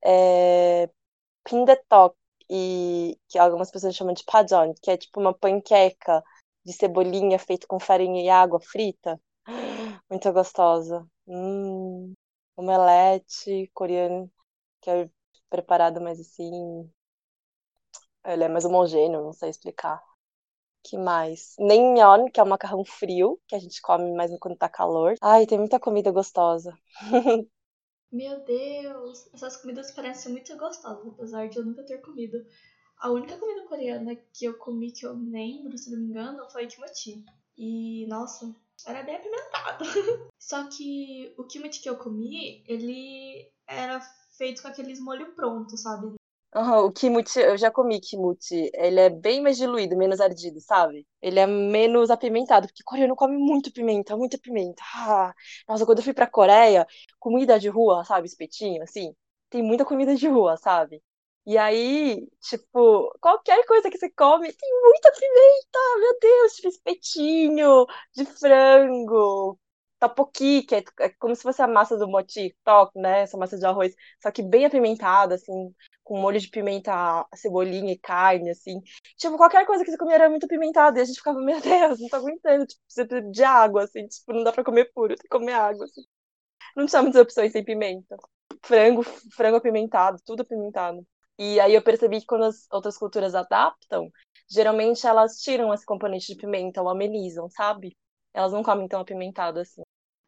É, 0.05 0.91
pindetok, 1.45 2.17
e 2.51 3.19
que 3.29 3.39
algumas 3.39 3.71
pessoas 3.71 3.97
chamam 3.97 4.15
de 4.15 4.25
pajon, 4.25 4.75
que 4.83 4.91
é 4.91 4.97
tipo 4.99 5.21
uma 5.21 5.35
panqueca 5.35 6.23
de 6.65 6.73
cebolinha 6.73 7.39
feita 7.39 7.67
com 7.69 7.81
farinha 7.81 8.23
e 8.23 8.29
água 8.31 8.61
frita. 8.61 9.21
Muito 10.11 10.33
gostosa. 10.33 11.07
Hum, 11.29 12.15
omelete 12.57 13.71
coreano, 13.75 14.31
que 14.83 14.91
é 14.91 15.11
preparado 15.51 16.01
mais 16.03 16.21
assim. 16.21 16.91
Ele 18.25 18.45
é 18.45 18.49
mais 18.49 18.65
homogêneo, 18.67 19.23
não 19.23 19.33
sei 19.33 19.49
explicar. 19.51 20.03
Que 20.89 20.97
mais? 20.97 21.57
Naengmyeon, 21.59 22.31
que 22.31 22.39
é 22.39 22.43
um 22.45 22.47
macarrão 22.47 22.85
frio, 22.85 23.41
que 23.49 23.57
a 23.57 23.59
gente 23.59 23.83
come 23.83 24.15
mais 24.15 24.31
quando 24.39 24.57
tá 24.57 24.69
calor. 24.69 25.17
Ai, 25.21 25.45
tem 25.45 25.59
muita 25.59 25.81
comida 25.81 26.13
gostosa. 26.13 26.79
Meu 28.13 28.45
Deus, 28.45 29.29
essas 29.35 29.57
comidas 29.57 29.91
parecem 29.91 30.31
muito 30.31 30.57
gostosas, 30.57 31.05
apesar 31.09 31.49
de 31.49 31.59
eu 31.59 31.65
nunca 31.65 31.83
ter 31.83 31.99
comido. 31.99 32.39
A 32.99 33.11
única 33.11 33.37
comida 33.37 33.67
coreana 33.67 34.15
que 34.33 34.45
eu 34.45 34.57
comi 34.59 34.93
que 34.93 35.05
eu 35.05 35.13
lembro, 35.13 35.77
se 35.77 35.91
não 35.91 35.99
me 35.99 36.07
engano, 36.07 36.49
foi 36.51 36.69
kimchi. 36.69 37.25
E, 37.59 38.07
nossa, 38.07 38.55
era 38.87 39.03
bem 39.03 39.17
apimentado. 39.17 39.85
Só 40.39 40.69
que 40.69 41.35
o 41.37 41.45
kimchi 41.45 41.83
que 41.83 41.91
eu 41.91 41.99
comi, 41.99 42.63
ele 42.69 43.51
era 43.67 44.01
feito 44.39 44.63
com 44.63 44.69
aqueles 44.69 45.01
molho 45.01 45.35
pronto, 45.35 45.77
sabe? 45.77 46.16
O 46.59 46.91
kimchi, 46.91 47.39
eu 47.41 47.57
já 47.59 47.71
comi 47.71 48.01
kimchi. 48.01 48.71
Ele 48.75 48.99
é 49.01 49.11
bem 49.11 49.43
mais 49.43 49.59
diluído, 49.59 49.95
menos 49.97 50.21
ardido, 50.21 50.59
sabe? 50.61 51.07
Ele 51.21 51.39
é 51.39 51.47
menos 51.47 52.11
apimentado, 52.11 52.67
porque 52.67 52.83
coreano 52.83 53.15
come 53.15 53.37
muito 53.37 53.71
pimenta, 53.73 54.17
muita 54.17 54.39
pimenta. 54.39 54.83
Ah, 54.95 55.35
nossa, 55.69 55.85
quando 55.85 55.99
eu 55.99 56.05
fui 56.05 56.15
pra 56.15 56.27
Coreia, 56.27 56.87
comida 57.19 57.59
de 57.59 57.69
rua, 57.69 58.05
sabe? 58.05 58.27
Espetinho, 58.27 58.83
assim. 58.83 59.15
Tem 59.51 59.63
muita 59.63 59.85
comida 59.85 60.15
de 60.17 60.27
rua, 60.29 60.57
sabe? 60.57 61.03
E 61.47 61.57
aí, 61.59 62.27
tipo, 62.41 63.13
qualquer 63.21 63.65
coisa 63.67 63.91
que 63.91 63.99
você 63.99 64.11
come 64.11 64.51
tem 64.53 64.81
muita 64.83 65.13
pimenta, 65.13 65.79
meu 66.01 66.19
Deus, 66.21 66.53
tipo 66.55 66.69
espetinho 66.69 67.87
de 68.15 68.25
frango, 68.25 69.59
tteokbokki, 70.01 70.63
que 70.63 70.75
é, 70.77 70.85
é, 71.01 71.09
como 71.19 71.35
se 71.35 71.43
fosse 71.43 71.63
a 71.63 71.67
massa 71.69 71.97
do 71.97 72.09
mochi, 72.09 72.55
tok, 72.65 72.93
né? 72.99 73.23
Essa 73.23 73.37
massa 73.37 73.59
de 73.59 73.67
arroz, 73.67 73.95
só 74.23 74.31
que 74.31 74.43
bem 74.43 74.65
apimentada, 74.65 75.35
assim, 75.37 75.75
com 76.05 76.21
molho 76.21 76.41
de 76.41 76.49
pimenta, 76.49 77.27
cebolinha 77.35 77.93
e 77.93 77.99
carne, 77.99 78.51
assim. 78.51 78.81
Tipo, 79.17 79.37
qualquer 79.37 79.67
coisa 79.67 79.85
que 79.85 79.91
você 79.91 79.99
comia 79.99 80.17
era 80.17 80.31
muito 80.31 80.45
apimentada, 80.47 80.99
e 80.99 81.03
a 81.03 81.05
gente 81.05 81.19
ficava, 81.19 81.41
meu 81.41 81.61
Deus, 81.61 82.01
não 82.01 82.09
tô 82.09 82.17
aguentando, 82.17 82.67
tipo, 82.67 82.81
precisa 82.87 83.23
de 83.31 83.45
água, 83.45 83.85
assim, 83.85 84.07
tipo, 84.07 84.33
não 84.33 84.45
dá 84.45 84.53
pra 84.53 84.65
comer 84.65 84.93
puro, 84.95 85.15
tem 85.17 85.23
que 85.23 85.29
comer 85.29 85.53
água, 85.55 85.85
assim. 85.85 86.03
Não 86.77 86.87
tinha 86.87 87.03
muitas 87.03 87.21
opções 87.21 87.53
sem 87.53 87.65
pimenta. 87.65 88.17
Frango, 88.65 89.03
frango 89.35 89.57
apimentado, 89.57 90.19
tudo 90.25 90.43
apimentado. 90.43 91.07
E 91.39 91.61
aí 91.61 91.75
eu 91.75 91.83
percebi 91.83 92.21
que 92.21 92.27
quando 92.27 92.45
as 92.45 92.67
outras 92.71 92.97
culturas 92.99 93.35
adaptam, 93.35 94.11
geralmente 94.49 95.07
elas 95.07 95.41
tiram 95.41 95.73
esse 95.75 95.85
componente 95.85 96.27
de 96.27 96.37
pimenta 96.37 96.83
ou 96.83 96.89
amenizam, 96.89 97.49
sabe? 97.51 97.97
Elas 98.33 98.53
não 98.53 98.63
comem 98.63 98.89
tão 98.89 99.01
apimentado 99.01 99.59
assim. 99.61 99.83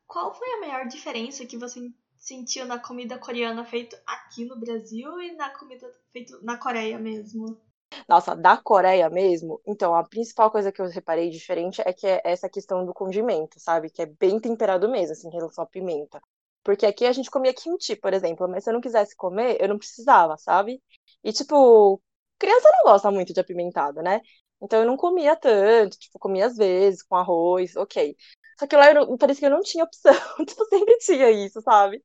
Qual 0.09 0.35
foi 0.35 0.49
a 0.55 0.61
maior 0.61 0.89
diferença 0.89 1.47
que 1.47 1.57
você 1.57 1.93
sentiu 2.17 2.67
na 2.67 2.81
comida 2.81 3.19
coreana 3.19 3.65
feita 3.65 4.03
aqui 4.07 4.45
no 4.45 4.59
Brasil 4.59 5.21
e 5.21 5.37
na 5.37 5.51
comida 5.51 5.89
feita 6.11 6.37
na 6.43 6.57
Coreia 6.57 6.99
mesmo? 6.99 7.61
Nossa, 8.09 8.35
da 8.35 8.57
Coreia 8.57 9.09
mesmo, 9.11 9.61
então 9.67 9.95
a 9.95 10.03
principal 10.03 10.51
coisa 10.51 10.73
que 10.73 10.81
eu 10.81 10.89
reparei 10.89 11.31
diferente 11.31 11.83
é 11.85 11.93
que 11.93 12.07
é 12.07 12.21
essa 12.25 12.49
questão 12.49 12.85
do 12.85 12.93
condimento, 12.95 13.61
sabe? 13.61 13.91
Que 13.91 14.03
é 14.03 14.07
bem 14.07 14.41
temperado 14.41 14.89
mesmo, 14.89 15.13
assim, 15.13 15.29
em 15.29 15.33
relação 15.33 15.65
à 15.65 15.67
pimenta. 15.67 16.21
Porque 16.63 16.87
aqui 16.87 17.07
a 17.07 17.13
gente 17.13 17.31
comia 17.31 17.55
kimchi, 17.55 17.97
por 17.97 18.13
exemplo, 18.13 18.49
mas 18.49 18.65
se 18.65 18.71
eu 18.71 18.75
não 18.75 18.81
quisesse 18.81 19.15
comer, 19.17 19.57
eu 19.61 19.69
não 19.69 19.79
precisava, 19.79 20.37
sabe? 20.37 20.83
E, 21.25 21.33
tipo, 21.33 22.03
criança 22.39 22.69
não 22.73 22.93
gosta 22.93 23.11
muito 23.11 23.33
de 23.33 23.41
apimentado, 23.41 24.03
né? 24.03 24.21
Então 24.61 24.81
eu 24.81 24.87
não 24.87 24.97
comia 24.97 25.37
tanto, 25.37 25.99
tipo, 25.99 26.19
comia 26.19 26.47
às 26.47 26.57
vezes 26.57 27.03
com 27.03 27.15
arroz, 27.17 27.77
ok. 27.77 28.17
Só 28.59 28.67
que 28.67 28.77
lá 28.77 28.93
eu, 28.93 29.17
parecia 29.19 29.41
que 29.43 29.47
eu 29.47 29.57
não 29.57 29.63
tinha 29.63 29.85
opção, 29.85 30.13
tipo, 30.47 30.65
sempre 30.67 30.99
tinha 30.99 31.31
isso, 31.31 31.61
sabe? 31.63 32.03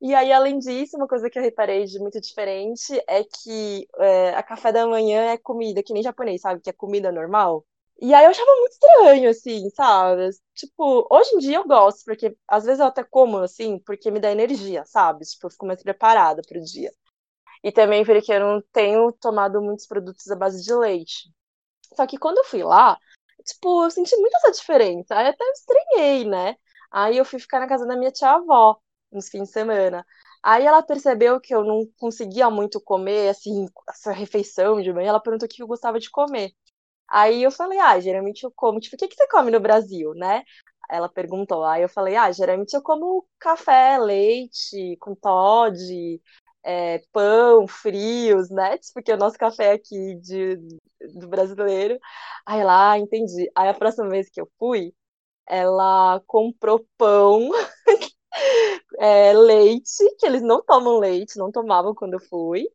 E 0.00 0.14
aí, 0.14 0.32
além 0.32 0.58
disso, 0.58 0.96
uma 0.96 1.08
coisa 1.08 1.30
que 1.30 1.38
eu 1.38 1.42
reparei 1.42 1.84
de 1.84 1.98
muito 1.98 2.20
diferente 2.20 3.02
é 3.08 3.22
que 3.24 3.86
é, 3.98 4.30
a 4.34 4.42
café 4.42 4.72
da 4.72 4.86
manhã 4.86 5.32
é 5.32 5.38
comida, 5.38 5.82
que 5.82 5.92
nem 5.92 6.02
japonês, 6.02 6.40
sabe? 6.42 6.60
Que 6.62 6.70
é 6.70 6.72
comida 6.72 7.12
normal. 7.12 7.66
E 8.00 8.14
aí 8.14 8.24
eu 8.24 8.30
achava 8.30 8.50
muito 8.58 8.72
estranho, 8.72 9.30
assim, 9.30 9.68
sabe? 9.70 10.30
Tipo, 10.54 11.06
hoje 11.10 11.34
em 11.36 11.38
dia 11.38 11.56
eu 11.58 11.66
gosto, 11.68 12.04
porque 12.04 12.36
às 12.48 12.64
vezes 12.64 12.80
eu 12.80 12.86
até 12.86 13.04
como, 13.04 13.38
assim, 13.38 13.78
porque 13.80 14.10
me 14.10 14.20
dá 14.20 14.32
energia, 14.32 14.84
sabe? 14.86 15.24
Tipo, 15.26 15.46
eu 15.48 15.50
fico 15.50 15.66
mais 15.66 15.82
preparada 15.82 16.42
pro 16.48 16.60
dia. 16.62 16.90
E 17.64 17.72
também 17.72 18.04
porque 18.04 18.32
eu 18.32 18.40
não 18.40 18.62
tenho 18.72 19.12
tomado 19.12 19.60
muitos 19.62 19.86
produtos 19.86 20.30
à 20.30 20.36
base 20.36 20.62
de 20.64 20.74
leite. 20.74 21.30
Só 21.96 22.06
que 22.06 22.18
quando 22.18 22.38
eu 22.38 22.44
fui 22.44 22.62
lá, 22.62 22.98
tipo, 23.42 23.84
eu 23.84 23.90
senti 23.90 24.16
muito 24.16 24.36
essa 24.36 24.52
diferença. 24.52 25.16
Aí 25.16 25.28
até 25.28 25.44
estranhei, 25.52 26.24
né? 26.24 26.56
Aí 26.90 27.16
eu 27.16 27.24
fui 27.24 27.38
ficar 27.38 27.60
na 27.60 27.68
casa 27.68 27.86
da 27.86 27.96
minha 27.96 28.10
tia-avó 28.12 28.78
nos 29.12 29.28
fins 29.28 29.44
de 29.48 29.52
semana. 29.52 30.04
Aí 30.42 30.64
ela 30.66 30.82
percebeu 30.82 31.40
que 31.40 31.54
eu 31.54 31.64
não 31.64 31.86
conseguia 31.98 32.48
muito 32.50 32.80
comer, 32.80 33.28
assim, 33.30 33.66
essa 33.88 34.12
refeição 34.12 34.80
de 34.80 34.92
manhã. 34.92 35.08
Ela 35.10 35.20
perguntou 35.20 35.46
o 35.46 35.48
que 35.50 35.62
eu 35.62 35.66
gostava 35.66 35.98
de 36.00 36.10
comer. 36.10 36.52
Aí 37.08 37.42
eu 37.42 37.50
falei, 37.50 37.78
ah, 37.78 37.98
geralmente 38.00 38.44
eu 38.44 38.52
como. 38.54 38.80
Tipo, 38.80 38.96
o 38.96 38.98
que, 38.98 39.08
que 39.08 39.16
você 39.16 39.28
come 39.28 39.50
no 39.50 39.60
Brasil, 39.60 40.14
né? 40.14 40.44
Ela 40.90 41.08
perguntou. 41.08 41.64
Aí 41.64 41.82
eu 41.82 41.88
falei, 41.88 42.16
ah, 42.16 42.30
geralmente 42.32 42.74
eu 42.74 42.82
como 42.82 43.26
café, 43.38 43.98
leite, 43.98 44.96
com 45.00 45.14
Todd, 45.14 45.78
é, 46.64 46.98
pão, 47.12 47.66
frios, 47.66 48.50
né? 48.50 48.78
Porque 48.94 49.12
o 49.12 49.16
nosso 49.16 49.38
café 49.38 49.72
aqui 49.72 50.16
de, 50.16 50.56
do 51.14 51.28
brasileiro. 51.28 51.98
Aí 52.46 52.62
lá, 52.64 52.98
entendi. 52.98 53.50
Aí 53.56 53.68
a 53.68 53.74
próxima 53.74 54.08
vez 54.08 54.28
que 54.30 54.40
eu 54.40 54.50
fui, 54.58 54.92
ela 55.48 56.22
comprou 56.26 56.86
pão, 56.98 57.50
é, 58.98 59.32
leite, 59.32 60.16
que 60.18 60.26
eles 60.26 60.42
não 60.42 60.62
tomam 60.62 60.98
leite, 60.98 61.38
não 61.38 61.50
tomavam 61.50 61.94
quando 61.94 62.14
eu 62.14 62.20
fui. 62.20 62.66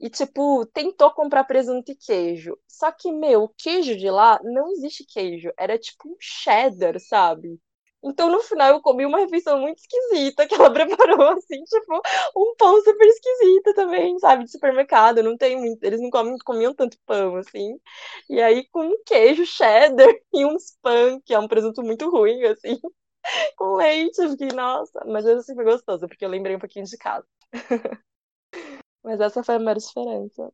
E, 0.00 0.10
tipo, 0.10 0.66
tentou 0.66 1.10
comprar 1.12 1.44
presunto 1.44 1.92
e 1.92 1.96
queijo. 1.96 2.58
Só 2.68 2.90
que, 2.92 3.12
meu, 3.12 3.44
o 3.44 3.48
queijo 3.48 3.96
de 3.96 4.10
lá 4.10 4.40
não 4.42 4.70
existe 4.72 5.04
queijo. 5.06 5.52
Era 5.58 5.78
tipo 5.78 6.08
um 6.08 6.16
cheddar, 6.20 6.98
sabe? 7.00 7.58
Então, 8.04 8.30
no 8.30 8.40
final, 8.42 8.68
eu 8.74 8.82
comi 8.82 9.06
uma 9.06 9.18
refeição 9.18 9.58
muito 9.58 9.78
esquisita 9.78 10.46
que 10.46 10.54
ela 10.54 10.70
preparou, 10.72 11.22
assim, 11.30 11.64
tipo, 11.64 12.02
um 12.36 12.54
pão 12.56 12.82
super 12.82 13.06
esquisito 13.06 13.74
também, 13.74 14.18
sabe, 14.18 14.44
de 14.44 14.50
supermercado. 14.50 15.22
Não 15.22 15.36
tem 15.38 15.56
muito, 15.58 15.82
eles 15.82 16.00
não 16.00 16.10
comem, 16.10 16.36
comiam 16.44 16.74
tanto 16.74 16.98
pão, 17.06 17.36
assim. 17.36 17.80
E 18.28 18.42
aí, 18.42 18.68
com 18.68 18.86
um 18.86 19.02
queijo 19.06 19.46
cheddar 19.46 20.06
e 20.34 20.44
uns 20.44 20.76
pão, 20.82 21.20
que 21.24 21.32
é 21.32 21.38
um 21.38 21.48
presunto 21.48 21.82
muito 21.82 22.10
ruim, 22.10 22.44
assim, 22.44 22.78
com 23.56 23.76
leite. 23.76 24.18
Eu 24.20 24.30
fiquei, 24.30 24.48
nossa, 24.48 25.02
mas 25.06 25.26
assim 25.26 25.54
foi 25.54 25.64
gostoso, 25.64 26.06
porque 26.06 26.24
eu 26.24 26.28
lembrei 26.28 26.56
um 26.56 26.60
pouquinho 26.60 26.84
de 26.84 26.98
casa. 26.98 27.26
mas 29.02 29.18
essa 29.18 29.42
foi 29.42 29.54
a 29.54 29.58
maior 29.58 29.78
diferença. 29.78 30.52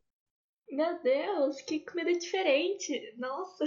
Meu 0.69 1.01
Deus, 1.01 1.59
que 1.61 1.81
comida 1.81 2.13
diferente! 2.13 3.13
Nossa! 3.17 3.65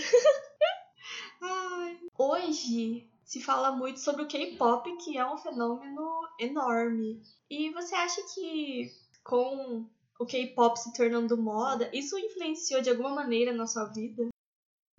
Ai. 1.43 1.99
Hoje 2.17 3.14
se 3.35 3.41
fala 3.41 3.73
muito 3.73 3.99
sobre 3.99 4.23
o 4.23 4.29
K-pop, 4.29 4.97
que 4.99 5.19
é 5.19 5.27
um 5.27 5.37
fenômeno 5.37 6.21
enorme. 6.39 7.21
E 7.51 7.69
você 7.73 7.93
acha 7.97 8.23
que 8.33 8.93
com 9.25 9.91
o 10.21 10.25
K-pop 10.25 10.79
se 10.79 10.93
tornando 10.93 11.37
moda, 11.37 11.91
isso 11.93 12.17
influenciou 12.17 12.81
de 12.81 12.91
alguma 12.91 13.11
maneira 13.11 13.53
na 13.53 13.67
sua 13.67 13.87
vida? 13.87 14.29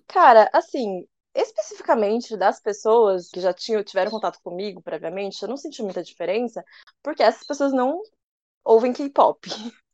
Cara, 0.06 0.50
assim, 0.52 1.08
especificamente 1.34 2.36
das 2.36 2.60
pessoas 2.60 3.30
que 3.30 3.40
já 3.40 3.54
tinham, 3.54 3.82
tiveram 3.82 4.12
contato 4.12 4.42
comigo 4.44 4.82
previamente, 4.82 5.42
eu 5.42 5.48
não 5.48 5.56
senti 5.56 5.82
muita 5.82 6.04
diferença, 6.04 6.62
porque 7.02 7.24
essas 7.24 7.48
pessoas 7.48 7.72
não 7.72 8.02
ouvem 8.66 8.92
K-pop. 8.92 9.48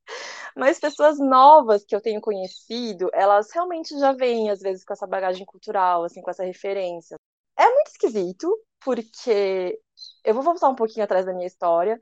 Mas 0.58 0.80
pessoas 0.80 1.20
novas 1.20 1.86
que 1.86 1.96
eu 1.96 2.02
tenho 2.02 2.20
conhecido, 2.20 3.08
elas 3.14 3.52
realmente 3.54 3.98
já 4.00 4.14
vêm, 4.14 4.50
às 4.50 4.62
vezes, 4.62 4.84
com 4.84 4.94
essa 4.94 5.06
bagagem 5.06 5.46
cultural, 5.46 6.04
assim, 6.04 6.24
com 6.24 6.32
essa 6.32 6.44
referência. 6.44 7.18
É 7.62 7.70
muito 7.70 7.90
esquisito, 7.90 8.60
porque 8.84 9.80
eu 10.24 10.34
vou 10.34 10.42
voltar 10.42 10.68
um 10.68 10.74
pouquinho 10.76 11.04
atrás 11.04 11.28
da 11.28 11.34
minha 11.34 11.46
história. 11.46 12.00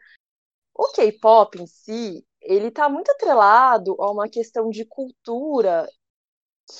O 0.73 0.87
K-pop 0.93 1.61
em 1.61 1.67
si, 1.67 2.25
ele 2.41 2.71
tá 2.71 2.87
muito 2.87 3.11
atrelado 3.11 3.93
a 4.01 4.09
uma 4.09 4.29
questão 4.29 4.69
de 4.69 4.85
cultura 4.85 5.85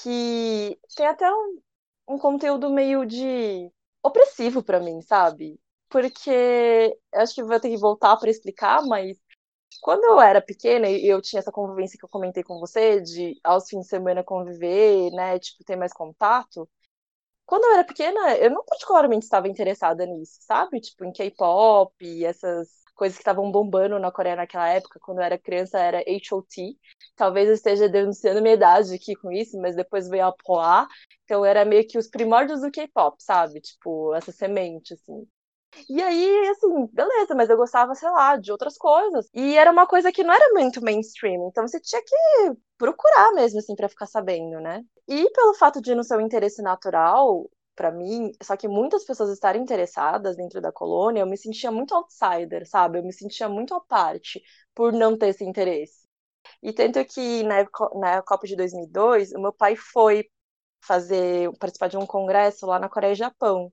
que 0.02 0.80
tem 0.96 1.08
até 1.08 1.30
um, 1.30 1.60
um 2.08 2.18
conteúdo 2.18 2.70
meio 2.70 3.06
de 3.06 3.70
opressivo 4.02 4.64
para 4.64 4.80
mim, 4.80 5.02
sabe? 5.02 5.60
Porque 5.90 6.98
acho 7.14 7.36
que 7.36 7.44
vou 7.44 7.60
ter 7.60 7.70
que 7.70 7.78
voltar 7.78 8.16
para 8.16 8.30
explicar, 8.30 8.82
mas 8.86 9.18
quando 9.82 10.06
eu 10.06 10.22
era 10.22 10.42
pequena 10.42 10.88
e 10.90 11.06
eu 11.06 11.22
tinha 11.22 11.42
essa 11.42 11.52
convivência 11.52 12.00
que 12.00 12.06
eu 12.06 12.10
comentei 12.10 12.44
com 12.44 12.60
você, 12.62 13.02
de 13.02 13.38
aos 13.44 13.68
fins 13.68 13.82
de 13.82 13.88
semana 13.90 14.24
conviver, 14.24 15.12
né, 15.12 15.38
tipo, 15.38 15.66
ter 15.66 15.76
mais 15.76 15.92
contato, 15.92 16.70
quando 17.50 17.66
eu 17.66 17.74
era 17.74 17.84
pequena, 17.84 18.38
eu 18.38 18.50
não 18.52 18.64
particularmente 18.66 19.26
estava 19.26 19.48
interessada 19.48 20.06
nisso, 20.06 20.38
sabe? 20.42 20.80
Tipo, 20.80 21.06
em 21.06 21.12
K-pop, 21.12 22.26
essas 22.26 22.70
coisas 22.96 23.18
que 23.18 23.22
estavam 23.22 23.52
bombando 23.52 23.98
na 24.00 24.12
Coreia 24.12 24.36
naquela 24.36 24.70
época, 24.70 25.00
quando 25.02 25.20
eu 25.20 25.24
era 25.24 25.38
criança, 25.38 25.80
era 25.80 26.00
HOT. 26.00 26.78
Talvez 27.16 27.48
eu 27.48 27.56
esteja 27.56 27.90
denunciando 27.90 28.42
minha 28.42 28.54
idade 28.56 28.94
aqui 28.94 29.16
com 29.16 29.32
isso, 29.32 29.58
mas 29.60 29.76
depois 29.76 30.08
veio 30.10 30.26
a 30.28 30.32
Poá. 30.34 30.88
Então 31.24 31.44
era 31.46 31.66
meio 31.66 31.88
que 31.88 31.98
os 31.98 32.08
primórdios 32.08 32.62
do 32.62 32.72
K-pop, 32.72 33.18
sabe? 33.24 33.62
Tipo, 33.62 34.14
essa 34.16 34.32
semente, 34.32 34.94
assim. 34.94 35.28
E 35.90 36.02
aí, 36.02 36.48
assim, 36.50 36.88
beleza, 36.92 37.36
mas 37.36 37.50
eu 37.50 37.58
gostava, 37.58 37.94
sei 37.96 38.10
lá, 38.10 38.36
de 38.38 38.52
outras 38.52 38.78
coisas. 38.78 39.30
E 39.34 39.56
era 39.58 39.72
uma 39.72 39.86
coisa 39.88 40.12
que 40.12 40.24
não 40.24 40.34
era 40.34 40.54
muito 40.54 40.84
mainstream, 40.84 41.48
então 41.48 41.68
você 41.68 41.80
tinha 41.80 42.02
que 42.04 42.16
procurar 42.78 43.32
mesmo, 43.34 43.60
assim, 43.60 43.76
para 43.76 43.90
ficar 43.90 44.06
sabendo, 44.08 44.60
né? 44.60 44.84
E 45.08 45.30
pelo 45.32 45.54
fato 45.54 45.82
de 45.82 45.94
não 45.96 46.04
ser 46.04 46.18
um 46.18 46.22
interesse 46.22 46.62
natural, 46.62 47.50
para 47.76 47.92
mim, 47.92 48.32
só 48.44 48.58
que 48.58 48.68
muitas 48.68 49.06
pessoas 49.06 49.30
estarem 49.32 49.62
interessadas 49.62 50.36
dentro 50.36 50.60
da 50.62 50.72
colônia, 50.72 51.22
eu 51.22 51.28
me 51.28 51.38
sentia 51.38 51.72
muito 51.72 51.94
outsider, 51.96 52.68
sabe? 52.68 53.00
Eu 53.00 53.04
me 53.04 53.14
sentia 53.14 53.48
muito 53.50 53.74
à 53.74 53.80
parte 53.82 54.42
por 54.76 54.92
não 54.94 55.18
ter 55.18 55.30
esse 55.30 55.44
interesse. 55.44 56.08
E 56.64 56.74
tanto 56.74 57.04
que 57.06 57.44
na, 57.44 57.66
na 58.00 58.22
Copa 58.24 58.48
de 58.48 58.56
2002, 58.56 59.32
o 59.34 59.40
meu 59.42 59.54
pai 59.54 59.76
foi 59.76 60.26
fazer 60.82 61.52
participar 61.60 61.88
de 61.90 61.98
um 61.98 62.06
congresso 62.06 62.66
lá 62.68 62.80
na 62.80 62.90
Coreia 62.90 63.14
e 63.14 63.16
Japão. 63.16 63.72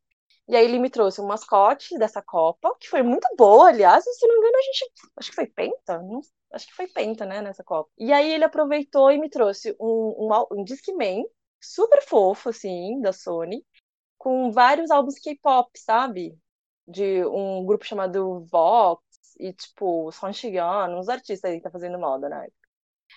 E 0.49 0.55
aí 0.57 0.65
ele 0.65 0.79
me 0.79 0.91
trouxe 0.91 1.21
um 1.21 1.27
mascote 1.27 1.99
dessa 1.99 2.23
Copa, 2.23 2.75
que 2.81 2.89
foi 2.89 3.03
muito 3.03 3.27
boa, 3.37 3.69
aliás, 3.69 4.05
se 4.05 4.27
não 4.27 4.35
me 4.35 4.41
engano, 4.41 4.57
a 4.59 4.63
gente. 4.63 4.93
Acho 5.17 5.31
que 5.31 5.35
foi 5.35 5.47
Penta? 5.47 5.99
Não, 6.03 6.21
acho 6.53 6.67
que 6.67 6.75
foi 6.75 6.87
Penta, 6.89 7.27
né, 7.27 7.43
nessa 7.43 7.65
Copa. 7.65 7.91
E 7.99 8.13
aí 8.13 8.33
ele 8.33 8.45
aproveitou 8.45 9.11
e 9.11 9.19
me 9.19 9.29
trouxe 9.29 9.75
um, 9.81 10.31
um, 10.31 10.47
um 10.53 10.65
Discman 10.65 11.25
super 11.61 12.03
fofo, 12.03 12.51
assim, 12.51 13.01
da 13.01 13.13
Sony, 13.13 13.65
com 14.19 14.51
vários 14.53 14.91
álbuns 14.91 15.19
K-pop, 15.19 15.71
sabe? 15.79 16.39
De 16.87 17.25
um 17.27 17.65
grupo 17.67 17.85
chamado 17.85 18.45
Vox 18.51 19.03
e, 19.41 19.53
tipo, 19.53 20.13
Son 20.13 20.33
Shigan, 20.33 20.97
uns 20.97 21.09
artistas 21.09 21.51
aí 21.51 21.59
que 21.59 21.63
tá 21.65 21.71
fazendo 21.71 21.99
moda 21.99 22.29
na 22.29 22.45
época. 22.45 22.66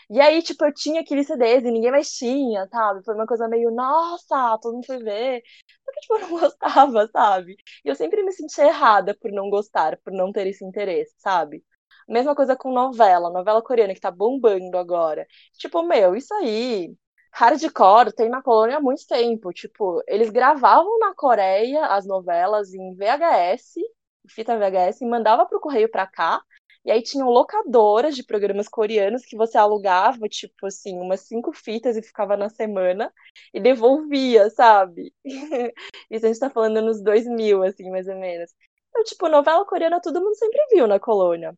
E 0.09 0.19
aí, 0.19 0.41
tipo, 0.41 0.65
eu 0.65 0.73
tinha 0.73 1.01
aqueles 1.01 1.27
CDs 1.27 1.63
e 1.63 1.71
ninguém 1.71 1.91
mais 1.91 2.11
tinha, 2.11 2.67
sabe? 2.67 3.03
Foi 3.03 3.13
uma 3.13 3.27
coisa 3.27 3.47
meio, 3.47 3.69
nossa, 3.71 4.57
todo 4.59 4.73
mundo 4.75 4.85
foi 4.85 4.97
ver. 5.03 5.43
Porque, 5.85 5.99
tipo, 6.01 6.15
eu 6.17 6.19
não 6.21 6.29
gostava, 6.39 7.07
sabe? 7.07 7.55
E 7.85 7.89
eu 7.89 7.95
sempre 7.95 8.23
me 8.23 8.31
senti 8.31 8.59
errada 8.61 9.15
por 9.19 9.31
não 9.31 9.49
gostar, 9.49 9.97
por 10.03 10.11
não 10.11 10.31
ter 10.31 10.47
esse 10.47 10.65
interesse, 10.65 11.13
sabe? 11.19 11.63
Mesma 12.07 12.35
coisa 12.35 12.55
com 12.55 12.71
novela, 12.71 13.29
novela 13.29 13.61
coreana 13.61 13.93
que 13.93 13.99
tá 14.01 14.09
bombando 14.11 14.77
agora. 14.77 15.27
Tipo, 15.59 15.83
meu, 15.83 16.15
isso 16.15 16.33
aí, 16.33 16.91
hardcore 17.31 18.11
tem 18.13 18.29
na 18.29 18.41
colônia 18.41 18.77
há 18.77 18.81
muito 18.81 19.05
tempo. 19.07 19.51
Tipo, 19.53 20.01
eles 20.07 20.29
gravavam 20.31 20.97
na 20.99 21.13
Coreia 21.13 21.85
as 21.87 22.05
novelas 22.07 22.73
em 22.73 22.95
VHS, 22.95 23.79
fita 24.27 24.57
VHS, 24.57 25.01
e 25.03 25.07
mandava 25.07 25.45
pro 25.45 25.59
correio 25.59 25.89
pra 25.89 26.07
cá. 26.07 26.41
E 26.89 26.91
aí 26.91 27.03
tinham 27.03 27.29
locadoras 27.29 28.15
de 28.15 28.24
programas 28.24 28.67
coreanos 28.67 29.24
que 29.24 29.36
você 29.38 29.60
alugava, 29.60 30.27
tipo 30.27 30.65
assim, 30.65 30.98
umas 30.98 31.19
cinco 31.22 31.53
fitas 31.53 31.96
e 31.96 32.01
ficava 32.01 32.36
na 32.36 32.50
semana 32.50 33.13
e 33.53 33.60
devolvia, 33.60 34.50
sabe? 34.50 35.13
Isso 36.10 36.25
a 36.25 36.29
gente 36.29 36.39
tá 36.39 36.50
falando 36.50 36.81
nos 36.81 37.00
2000, 37.00 37.62
assim, 37.62 37.91
mais 37.91 38.08
ou 38.08 38.15
menos. 38.15 38.51
Então, 38.89 39.03
tipo, 39.03 39.29
novela 39.29 39.63
coreana 39.67 40.01
todo 40.01 40.19
mundo 40.19 40.34
sempre 40.36 40.60
viu 40.72 40.88
na 40.88 41.00
colônia. 41.00 41.55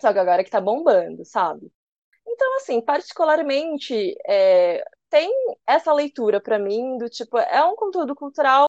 Só 0.00 0.12
que 0.12 0.18
agora 0.18 0.42
que 0.42 0.50
tá 0.50 0.60
bombando, 0.60 1.24
sabe? 1.24 1.70
Então, 2.26 2.56
assim, 2.56 2.80
particularmente, 2.80 4.16
é, 4.26 4.84
tem 5.08 5.30
essa 5.64 5.92
leitura 5.92 6.40
para 6.40 6.58
mim 6.58 6.98
do 6.98 7.08
tipo, 7.08 7.38
é 7.38 7.64
um 7.64 7.76
conteúdo 7.76 8.16
cultural 8.16 8.66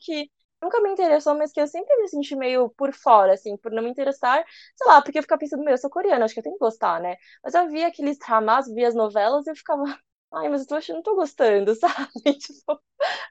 que 0.00 0.30
nunca 0.62 0.80
me 0.80 0.90
interessou, 0.90 1.34
mas 1.36 1.52
que 1.52 1.60
eu 1.60 1.66
sempre 1.66 1.94
me 2.02 2.08
senti 2.08 2.36
meio 2.36 2.70
por 2.70 2.92
fora, 2.94 3.34
assim, 3.34 3.56
por 3.56 3.72
não 3.72 3.82
me 3.82 3.90
interessar, 3.90 4.44
sei 4.76 4.86
lá, 4.86 5.02
porque 5.02 5.18
eu 5.18 5.22
ficava 5.22 5.38
pensando, 5.40 5.64
meu, 5.64 5.72
eu 5.74 5.78
sou 5.78 5.90
coreana, 5.90 6.24
acho 6.24 6.34
que 6.34 6.40
eu 6.40 6.44
tenho 6.44 6.56
que 6.56 6.64
gostar, 6.64 7.00
né? 7.00 7.16
Mas 7.44 7.54
eu 7.54 7.68
via 7.68 7.88
aqueles 7.88 8.18
dramas, 8.18 8.66
via 8.72 8.88
as 8.88 8.94
novelas 8.94 9.46
e 9.46 9.50
eu 9.50 9.56
ficava, 9.56 9.84
ai, 10.34 10.48
mas 10.48 10.62
eu 10.62 10.66
tô 10.68 10.74
achando, 10.76 10.96
não 10.96 11.02
tô 11.02 11.14
gostando, 11.14 11.74
sabe? 11.76 12.10
Tipo, 12.38 12.80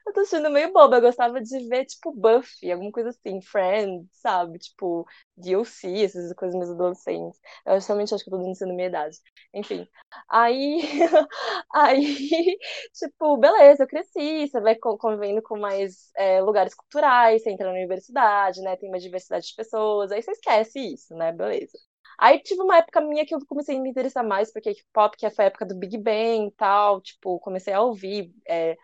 eu 0.06 0.12
tô 0.14 0.20
achando 0.20 0.50
meio 0.50 0.72
boba. 0.72 0.96
Eu 0.98 1.02
gostava 1.02 1.40
de 1.42 1.68
ver, 1.68 1.86
tipo, 1.86 2.12
Buffy, 2.12 2.72
alguma 2.72 2.92
coisa 2.92 3.10
assim, 3.10 3.40
Friends, 3.42 4.08
sabe? 4.14 4.58
Tipo, 4.58 5.06
DLC, 5.36 6.04
essas 6.04 6.32
coisas 6.34 6.56
mais 6.58 6.70
adolescentes. 6.70 7.40
Eu 7.66 7.78
realmente 7.80 8.14
acho 8.14 8.24
que 8.24 8.34
eu 8.34 8.38
tô 8.40 8.54
sendo 8.54 8.74
minha 8.74 8.88
idade. 8.88 9.16
Enfim. 9.54 9.88
Aí, 10.28 10.80
aí, 11.74 12.58
tipo, 12.94 13.36
beleza, 13.38 13.84
eu 13.84 13.88
cresci, 13.88 14.48
você 14.48 14.60
vai 14.60 14.76
convivendo 14.76 15.42
com 15.42 15.58
mais 15.58 16.10
é, 16.16 16.40
lugares 16.42 16.74
culturais, 16.74 17.42
você 17.42 17.50
entra 17.50 17.66
na 17.66 17.72
universidade, 17.74 18.60
né? 18.62 18.76
Tem 18.76 18.88
uma 18.88 18.98
diversidade 18.98 19.46
de 19.48 19.54
pessoas, 19.54 20.12
aí 20.12 20.22
você 20.22 20.32
esquece 20.32 20.78
isso, 20.94 21.14
né? 21.16 21.32
Beleza. 21.32 21.78
Aí 22.18 22.40
tive 22.42 22.62
uma 22.62 22.78
época 22.78 23.00
minha 23.00 23.26
que 23.26 23.34
eu 23.34 23.44
comecei 23.46 23.76
a 23.76 23.80
me 23.80 23.90
interessar 23.90 24.24
mais 24.24 24.52
por 24.52 24.62
K-pop, 24.62 25.16
que 25.16 25.28
foi 25.30 25.44
a 25.46 25.48
época 25.48 25.66
do 25.66 25.74
Big 25.74 25.98
Bang 25.98 26.46
e 26.48 26.50
tal. 26.52 27.00
Tipo, 27.00 27.38
comecei 27.40 27.72
a 27.72 27.80
ouvir 27.82 28.32
é, 28.48 28.76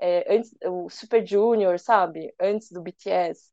é, 0.00 0.34
antes, 0.36 0.54
o 0.66 0.88
Super 0.90 1.26
Junior, 1.26 1.78
sabe? 1.78 2.34
Antes 2.40 2.70
do 2.72 2.82
BTS. 2.82 3.50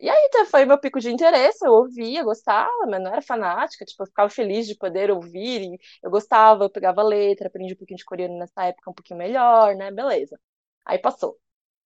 E 0.00 0.08
aí 0.10 0.30
foi 0.50 0.64
meu 0.64 0.78
pico 0.80 1.00
de 1.00 1.10
interesse, 1.10 1.66
eu 1.66 1.72
ouvia, 1.72 2.22
gostava, 2.24 2.70
mas 2.88 3.02
não 3.02 3.10
era 3.12 3.22
fanática, 3.22 3.84
tipo, 3.84 4.02
eu 4.02 4.06
ficava 4.06 4.30
feliz 4.30 4.66
de 4.66 4.76
poder 4.76 5.10
ouvir, 5.10 5.78
eu 6.02 6.10
gostava, 6.10 6.64
eu 6.64 6.70
pegava 6.70 7.02
letra, 7.02 7.48
aprendi 7.48 7.74
um 7.74 7.76
pouquinho 7.76 7.98
de 7.98 8.04
coreano 8.04 8.38
nessa 8.38 8.64
época 8.66 8.90
um 8.90 8.94
pouquinho 8.94 9.18
melhor, 9.18 9.74
né? 9.76 9.90
Beleza. 9.90 10.38
Aí 10.84 10.98
passou. 10.98 11.38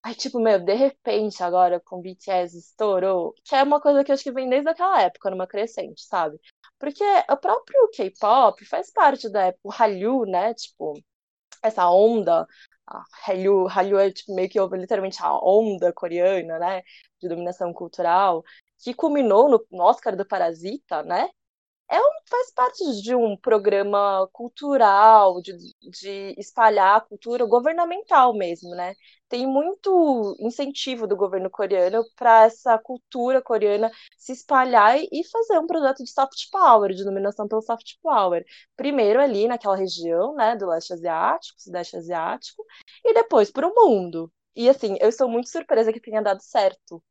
Aí, 0.03 0.15
tipo, 0.15 0.41
meu, 0.41 0.59
de 0.61 0.75
repente, 0.75 1.43
agora 1.43 1.81
com 1.81 2.01
BTS 2.01 2.59
estourou, 2.59 3.35
que 3.45 3.55
é 3.55 3.63
uma 3.63 3.81
coisa 3.81 4.05
que 4.05 4.11
eu 4.13 4.15
acho 4.15 4.25
que 4.25 4.33
vem 4.33 4.49
desde 4.49 4.69
aquela 4.69 5.01
época, 5.03 5.31
numa 5.31 5.47
crescente, 5.47 6.03
sabe? 6.05 6.39
Porque 6.83 7.05
o 7.31 7.37
próprio 7.37 7.91
K-pop 7.97 8.65
faz 8.67 8.93
parte 8.93 9.29
da 9.31 9.45
época, 9.47 9.61
o 9.65 9.71
Hallyu, 9.71 10.25
né? 10.27 10.53
Tipo, 10.55 10.95
essa 11.63 11.89
onda. 11.91 12.47
Hallyu, 13.27 13.67
Hallyu 13.67 13.99
é 13.99 14.11
tipo, 14.13 14.35
meio 14.35 14.49
que 14.51 14.59
literalmente 14.77 15.23
a 15.23 15.33
onda 15.39 15.93
coreana, 15.93 16.59
né? 16.59 16.83
De 17.21 17.29
dominação 17.29 17.73
cultural, 17.73 18.43
que 18.83 18.95
culminou 18.95 19.49
no, 19.49 19.67
no 19.71 19.85
Oscar 19.85 20.17
do 20.17 20.27
Parasita, 20.27 21.03
né? 21.05 21.29
É 21.93 22.01
um, 22.01 22.11
faz 22.29 22.51
parte 22.55 23.03
de 23.03 23.15
um 23.15 23.37
programa 23.37 24.27
cultural, 24.33 25.43
de, 25.43 25.53
de 25.91 26.35
espalhar 26.39 26.97
a 26.97 27.01
cultura 27.03 27.45
governamental 27.45 28.35
mesmo, 28.35 28.71
né? 28.75 28.95
Tem 29.29 29.47
muito 29.47 30.35
incentivo 30.41 31.07
do 31.07 31.17
governo 31.17 31.51
coreano 31.51 32.03
para 32.17 32.45
essa 32.45 32.79
cultura 32.79 33.43
coreana 33.43 33.91
se 34.17 34.33
espalhar 34.33 34.99
e 34.99 35.23
fazer 35.31 35.59
um 35.59 35.67
projeto 35.67 36.03
de 36.03 36.11
soft 36.11 36.51
power, 36.51 36.93
de 36.95 37.05
dominação 37.05 37.47
pelo 37.47 37.63
soft 37.63 37.95
power. 38.03 38.43
Primeiro 38.77 39.21
ali 39.21 39.47
naquela 39.47 39.77
região, 39.77 40.35
né, 40.35 40.57
do 40.57 40.67
leste 40.69 40.95
asiático, 40.95 41.61
sudeste 41.61 41.97
asiático, 41.99 42.65
e 43.05 43.13
depois 43.15 43.51
para 43.51 43.67
o 43.69 43.75
mundo. 43.75 44.33
E 44.57 44.69
assim, 44.69 44.97
eu 45.01 45.09
estou 45.11 45.29
muito 45.29 45.49
surpresa 45.51 45.93
que 45.93 46.01
tenha 46.01 46.23
dado 46.23 46.41
certo, 46.43 47.03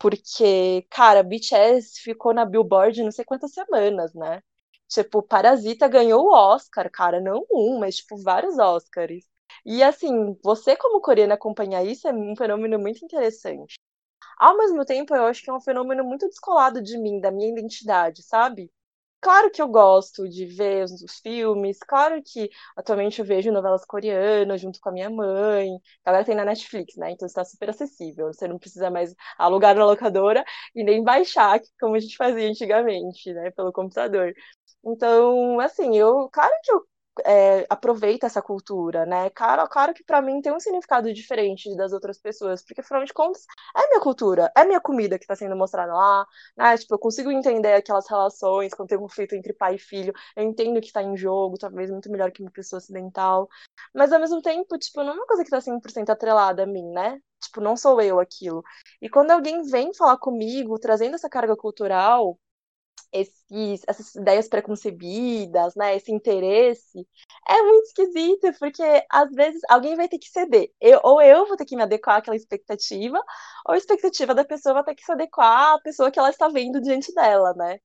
porque, 0.00 0.86
cara, 0.90 1.22
BTS 1.22 2.00
ficou 2.02 2.34
na 2.34 2.44
Billboard 2.46 3.02
não 3.04 3.12
sei 3.12 3.24
quantas 3.24 3.52
semanas, 3.52 4.14
né? 4.14 4.42
Tipo, 4.88 5.22
Parasita 5.22 5.88
ganhou 5.88 6.26
o 6.26 6.34
Oscar, 6.34 6.90
cara, 6.90 7.20
não 7.20 7.46
um, 7.52 7.78
mas 7.78 7.96
tipo 7.98 8.16
vários 8.22 8.58
Oscars. 8.58 9.24
E 9.64 9.82
assim, 9.82 10.36
você 10.42 10.76
como 10.76 11.00
coreana 11.02 11.34
acompanhar 11.34 11.84
isso 11.84 12.08
é 12.08 12.12
um 12.12 12.34
fenômeno 12.36 12.78
muito 12.78 13.04
interessante. 13.04 13.76
Ao 14.38 14.56
mesmo 14.58 14.84
tempo, 14.84 15.14
eu 15.14 15.24
acho 15.26 15.42
que 15.44 15.50
é 15.50 15.54
um 15.54 15.60
fenômeno 15.60 16.04
muito 16.04 16.28
descolado 16.28 16.82
de 16.82 16.98
mim, 16.98 17.20
da 17.20 17.30
minha 17.30 17.50
identidade, 17.50 18.22
sabe? 18.22 18.70
Claro 19.22 19.50
que 19.50 19.60
eu 19.60 19.68
gosto 19.68 20.26
de 20.28 20.46
ver 20.46 20.84
os, 20.84 21.20
filmes, 21.22 21.78
claro 21.80 22.22
que 22.24 22.48
atualmente 22.74 23.18
eu 23.20 23.24
vejo 23.24 23.52
novelas 23.52 23.84
coreanas 23.84 24.60
junto 24.62 24.80
com 24.80 24.88
a 24.88 24.92
minha 24.92 25.10
mãe. 25.10 25.68
Agora 26.04 26.24
tem 26.24 26.34
na 26.34 26.44
Netflix, 26.44 26.96
né? 26.96 27.10
Então 27.10 27.26
está 27.26 27.44
super 27.44 27.68
acessível. 27.68 28.28
Você 28.32 28.48
não 28.48 28.58
precisa 28.58 28.90
mais 28.90 29.14
alugar 29.36 29.74
na 29.74 29.84
locadora 29.84 30.42
e 30.74 30.82
nem 30.82 31.04
baixar, 31.04 31.60
como 31.78 31.96
a 31.96 32.00
gente 32.00 32.16
fazia 32.16 32.48
antigamente, 32.48 33.30
né? 33.34 33.50
Pelo 33.50 33.72
computador. 33.72 34.32
Então, 34.84 35.60
assim, 35.60 35.96
eu, 35.96 36.28
claro 36.32 36.52
que 36.64 36.72
eu 36.72 36.82
é, 37.24 37.66
aproveita 37.68 38.26
essa 38.26 38.40
cultura, 38.42 39.04
né? 39.06 39.30
Claro, 39.30 39.68
claro 39.68 39.92
que 39.94 40.04
para 40.04 40.22
mim 40.22 40.40
tem 40.40 40.52
um 40.52 40.60
significado 40.60 41.12
diferente 41.12 41.74
das 41.76 41.92
outras 41.92 42.18
pessoas, 42.18 42.62
porque 42.64 42.80
afinal 42.80 43.04
de 43.04 43.12
contas 43.12 43.44
é 43.76 43.88
minha 43.88 44.00
cultura, 44.00 44.50
é 44.56 44.64
minha 44.64 44.80
comida 44.80 45.18
que 45.18 45.24
está 45.24 45.36
sendo 45.36 45.56
mostrada 45.56 45.92
lá, 45.92 46.26
né? 46.56 46.76
Tipo, 46.78 46.94
eu 46.94 46.98
consigo 46.98 47.30
entender 47.30 47.74
aquelas 47.74 48.08
relações 48.08 48.72
quando 48.74 48.88
tem 48.88 48.98
conflito 48.98 49.34
entre 49.34 49.52
pai 49.52 49.74
e 49.76 49.78
filho, 49.78 50.12
eu 50.36 50.44
entendo 50.44 50.80
que 50.80 50.86
está 50.86 51.02
em 51.02 51.16
jogo, 51.16 51.58
talvez 51.58 51.90
muito 51.90 52.10
melhor 52.10 52.30
que 52.30 52.42
uma 52.42 52.50
pessoa 52.50 52.78
ocidental, 52.78 53.48
mas 53.94 54.12
ao 54.12 54.20
mesmo 54.20 54.40
tempo, 54.42 54.78
tipo, 54.78 55.02
não 55.02 55.12
é 55.12 55.16
uma 55.16 55.26
coisa 55.26 55.44
que 55.44 55.50
tá 55.50 55.60
100% 55.60 56.10
atrelada 56.10 56.62
a 56.62 56.66
mim, 56.66 56.84
né? 56.92 57.20
Tipo, 57.40 57.60
não 57.60 57.76
sou 57.76 58.00
eu 58.00 58.20
aquilo. 58.20 58.62
E 59.00 59.08
quando 59.08 59.30
alguém 59.30 59.62
vem 59.62 59.94
falar 59.94 60.18
comigo, 60.18 60.78
trazendo 60.78 61.14
essa 61.14 61.28
carga 61.28 61.56
cultural, 61.56 62.38
esses, 63.12 63.82
essas 63.86 64.14
ideias 64.14 64.48
preconcebidas, 64.48 65.74
né, 65.74 65.96
esse 65.96 66.12
interesse, 66.12 67.06
é 67.48 67.62
muito 67.62 67.86
esquisito, 67.86 68.52
porque 68.58 68.82
às 69.10 69.30
vezes 69.32 69.60
alguém 69.68 69.96
vai 69.96 70.08
ter 70.08 70.18
que 70.18 70.28
ceder. 70.28 70.70
Eu, 70.80 71.00
ou 71.02 71.20
eu 71.22 71.46
vou 71.46 71.56
ter 71.56 71.64
que 71.64 71.76
me 71.76 71.82
adequar 71.82 72.16
àquela 72.18 72.36
expectativa, 72.36 73.18
ou 73.66 73.74
a 73.74 73.76
expectativa 73.78 74.34
da 74.34 74.44
pessoa 74.44 74.74
vai 74.74 74.84
ter 74.84 74.94
que 74.94 75.04
se 75.04 75.12
adequar 75.12 75.74
à 75.74 75.80
pessoa 75.80 76.10
que 76.10 76.18
ela 76.18 76.30
está 76.30 76.48
vendo 76.48 76.80
diante 76.80 77.12
dela, 77.14 77.52
né? 77.54 77.78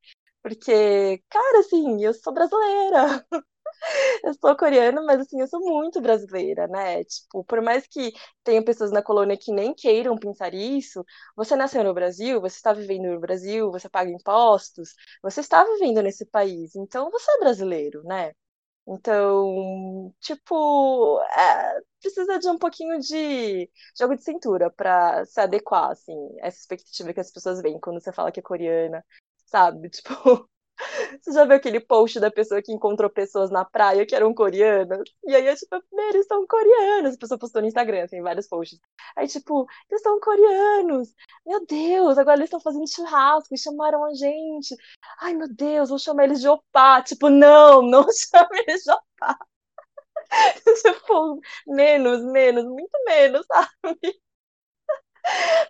Porque, 0.43 1.23
cara, 1.29 1.59
assim, 1.59 2.03
eu 2.03 2.13
sou 2.13 2.33
brasileira. 2.33 3.25
eu 4.23 4.33
sou 4.35 4.55
coreana, 4.57 5.01
mas 5.03 5.21
assim, 5.21 5.39
eu 5.41 5.47
sou 5.47 5.59
muito 5.61 6.01
brasileira, 6.01 6.67
né? 6.67 7.03
Tipo, 7.03 7.43
por 7.43 7.61
mais 7.61 7.87
que 7.87 8.13
tenha 8.43 8.63
pessoas 8.63 8.91
na 8.91 9.01
colônia 9.03 9.37
que 9.37 9.51
nem 9.51 9.73
queiram 9.73 10.17
pensar 10.17 10.53
isso, 10.53 11.03
você 11.35 11.55
nasceu 11.55 11.83
no 11.83 11.93
Brasil, 11.93 12.41
você 12.41 12.55
está 12.57 12.73
vivendo 12.73 13.05
no 13.13 13.19
Brasil, 13.19 13.71
você 13.71 13.89
paga 13.89 14.09
impostos, 14.11 14.93
você 15.21 15.41
está 15.41 15.63
vivendo 15.63 16.01
nesse 16.01 16.25
país, 16.25 16.75
então 16.75 17.09
você 17.11 17.31
é 17.31 17.39
brasileiro, 17.39 18.03
né? 18.03 18.33
Então, 18.87 20.13
tipo, 20.21 21.19
é, 21.37 21.81
precisa 22.01 22.37
de 22.39 22.47
um 22.49 22.57
pouquinho 22.57 22.99
de 22.99 23.69
jogo 23.99 24.15
de 24.15 24.23
cintura 24.23 24.69
para 24.71 25.25
se 25.25 25.39
adequar, 25.41 25.91
assim, 25.91 26.13
essa 26.39 26.59
expectativa 26.59 27.13
que 27.13 27.19
as 27.19 27.31
pessoas 27.31 27.61
veem 27.61 27.79
quando 27.79 27.99
você 28.01 28.13
fala 28.13 28.31
que 28.31 28.39
é 28.39 28.43
coreana, 28.43 29.03
sabe? 29.47 29.89
Tipo, 29.91 30.49
você 31.21 31.31
já 31.31 31.45
viu 31.45 31.55
aquele 31.55 31.79
post 31.79 32.19
da 32.19 32.29
pessoa 32.29 32.61
que 32.61 32.71
encontrou 32.71 33.09
pessoas 33.09 33.49
na 33.49 33.63
praia 33.65 34.05
que 34.05 34.15
eram 34.15 34.33
coreanas? 34.33 34.99
E 35.25 35.35
aí, 35.35 35.47
eu, 35.47 35.55
tipo, 35.55 35.81
eles 35.93 36.27
são 36.27 36.45
coreanos. 36.47 37.15
A 37.15 37.17
pessoa 37.17 37.39
postou 37.39 37.61
no 37.61 37.67
Instagram, 37.67 38.03
assim, 38.03 38.21
vários 38.21 38.47
posts. 38.47 38.79
Aí, 39.15 39.27
tipo, 39.27 39.67
eles 39.89 40.01
são 40.01 40.19
coreanos. 40.19 41.13
Meu 41.45 41.65
Deus, 41.65 42.17
agora 42.17 42.37
eles 42.37 42.47
estão 42.47 42.59
fazendo 42.59 42.87
churrasco 42.87 43.53
e 43.53 43.57
chamaram 43.57 44.03
a 44.05 44.13
gente. 44.13 44.75
Ai, 45.21 45.33
meu 45.33 45.47
Deus, 45.53 45.89
vou 45.89 45.99
chamar 45.99 46.25
eles 46.25 46.41
de 46.41 46.47
opá. 46.49 47.01
Tipo, 47.01 47.29
não, 47.29 47.81
não 47.81 48.03
chame 48.11 48.63
eles 48.67 48.83
de 48.83 48.91
opá. 48.91 49.37
tipo, 50.81 51.39
menos, 51.67 52.23
menos, 52.23 52.65
muito 52.65 52.97
menos, 53.05 53.45
sabe? 53.47 54.15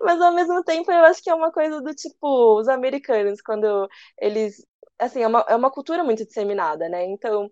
Mas 0.01 0.21
ao 0.21 0.33
mesmo 0.33 0.63
tempo 0.63 0.91
eu 0.91 1.03
acho 1.05 1.21
que 1.23 1.29
é 1.29 1.35
uma 1.35 1.51
coisa 1.51 1.81
do 1.81 1.93
tipo, 1.93 2.59
os 2.59 2.67
americanos, 2.67 3.41
quando 3.41 3.87
eles 4.17 4.65
assim, 4.99 5.21
é 5.21 5.27
uma, 5.27 5.45
é 5.49 5.55
uma 5.55 5.71
cultura 5.71 6.03
muito 6.03 6.25
disseminada, 6.25 6.89
né? 6.89 7.05
Então, 7.05 7.49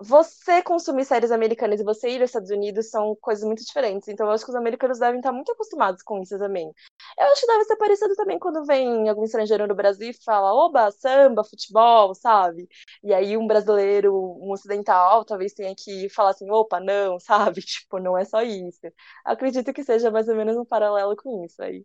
você 0.00 0.62
consumir 0.62 1.04
séries 1.04 1.30
americanas 1.30 1.80
e 1.80 1.84
você 1.84 2.10
ir 2.10 2.20
aos 2.20 2.30
Estados 2.30 2.50
Unidos 2.50 2.90
são 2.90 3.16
coisas 3.20 3.44
muito 3.44 3.64
diferentes. 3.64 4.08
Então, 4.08 4.26
eu 4.26 4.32
acho 4.32 4.44
que 4.44 4.50
os 4.50 4.56
americanos 4.56 4.98
devem 4.98 5.20
estar 5.20 5.32
muito 5.32 5.52
acostumados 5.52 6.02
com 6.02 6.20
isso 6.22 6.38
também. 6.38 6.72
Eu 7.18 7.26
acho 7.28 7.40
que 7.42 7.46
deve 7.46 7.64
ser 7.64 7.76
parecido 7.76 8.14
também 8.16 8.38
quando 8.38 8.64
vem 8.64 9.08
algum 9.08 9.24
estrangeiro 9.24 9.66
no 9.66 9.74
Brasil 9.74 10.10
e 10.10 10.24
fala, 10.24 10.52
oba, 10.54 10.90
samba, 10.90 11.44
futebol, 11.44 12.14
sabe? 12.14 12.68
E 13.02 13.14
aí 13.14 13.36
um 13.36 13.46
brasileiro, 13.46 14.14
um 14.14 14.52
ocidental, 14.52 15.24
talvez 15.24 15.52
tenha 15.54 15.74
que 15.76 16.08
falar 16.10 16.30
assim, 16.30 16.50
opa, 16.50 16.80
não, 16.80 17.18
sabe? 17.20 17.60
Tipo, 17.62 17.98
não 18.00 18.16
é 18.18 18.24
só 18.24 18.42
isso. 18.42 18.80
Acredito 19.24 19.72
que 19.72 19.84
seja 19.84 20.10
mais 20.10 20.28
ou 20.28 20.34
menos 20.36 20.56
um 20.56 20.64
paralelo 20.64 21.16
com 21.16 21.44
isso 21.44 21.62
aí. 21.62 21.84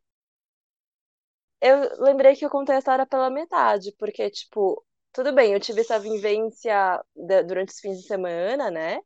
Eu 1.62 2.02
lembrei 2.04 2.36
que 2.36 2.45
eu 2.45 2.50
contei 2.50 2.76
a 2.76 2.80
história 2.80 3.06
pela 3.06 3.30
metade, 3.30 3.93
porque, 3.98 4.30
tipo, 4.30 4.84
tudo 5.13 5.34
bem, 5.34 5.54
eu 5.54 5.60
tive 5.60 5.82
essa 5.82 6.00
vivência 6.00 7.02
durante 7.48 7.69
os 7.74 7.80
fins 7.80 7.98
de 8.00 8.08
semana, 8.08 8.72
né? 8.72 9.00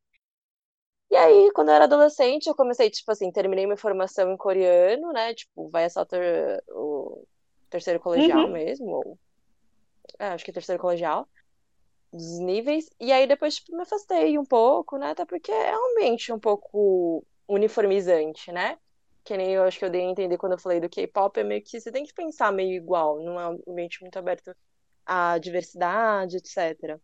E 1.10 1.16
aí, 1.16 1.52
quando 1.54 1.70
eu 1.70 1.76
era 1.76 1.84
adolescente, 1.86 2.48
eu 2.48 2.56
comecei, 2.56 2.90
tipo 2.90 3.12
assim, 3.12 3.32
terminei 3.32 3.66
minha 3.66 3.78
formação 3.78 4.32
em 4.32 4.38
coreano, 4.38 5.12
né? 5.14 5.34
Tipo, 5.34 5.70
vai 5.70 5.90
só 5.90 6.04
ter 6.06 6.64
o 6.70 7.26
terceiro 7.70 8.00
colegial 8.00 8.48
Uhum. 8.48 8.50
mesmo, 8.50 8.86
ou... 8.88 9.20
é, 10.20 10.28
acho 10.30 10.44
que 10.46 10.52
é 10.52 10.54
terceiro 10.54 10.82
colegial, 10.82 11.28
dos 12.14 12.40
níveis. 12.40 12.90
E 13.02 13.12
aí, 13.14 13.28
depois, 13.28 13.56
tipo, 13.58 13.76
me 13.76 13.84
afastei 13.84 14.38
um 14.40 14.46
pouco, 14.46 14.98
né? 14.98 15.12
Até 15.12 15.26
porque 15.26 15.52
é 15.52 15.72
realmente 15.72 16.34
um 16.34 16.40
pouco 16.40 17.26
uniformizante, 17.48 18.52
né? 18.52 18.78
Que 19.24 19.38
nem 19.38 19.52
eu 19.54 19.64
acho 19.64 19.80
que 19.80 19.86
eu 19.86 19.90
dei 19.90 20.02
a 20.02 20.10
entender 20.10 20.38
quando 20.38 20.54
eu 20.54 20.60
falei 20.60 20.80
do 20.80 20.90
K-pop, 20.90 21.40
é 21.40 21.44
meio 21.44 21.64
que 21.64 21.80
você 21.80 21.92
tem 21.92 22.04
que 22.06 22.14
pensar 22.14 22.52
meio 22.52 22.76
igual, 22.76 23.20
não 23.22 23.40
é 23.40 23.48
um 23.50 23.60
ambiente 23.68 24.02
muito 24.02 24.18
aberto 24.20 24.56
à 25.06 25.38
diversidade, 25.38 26.38
etc. 26.38 27.00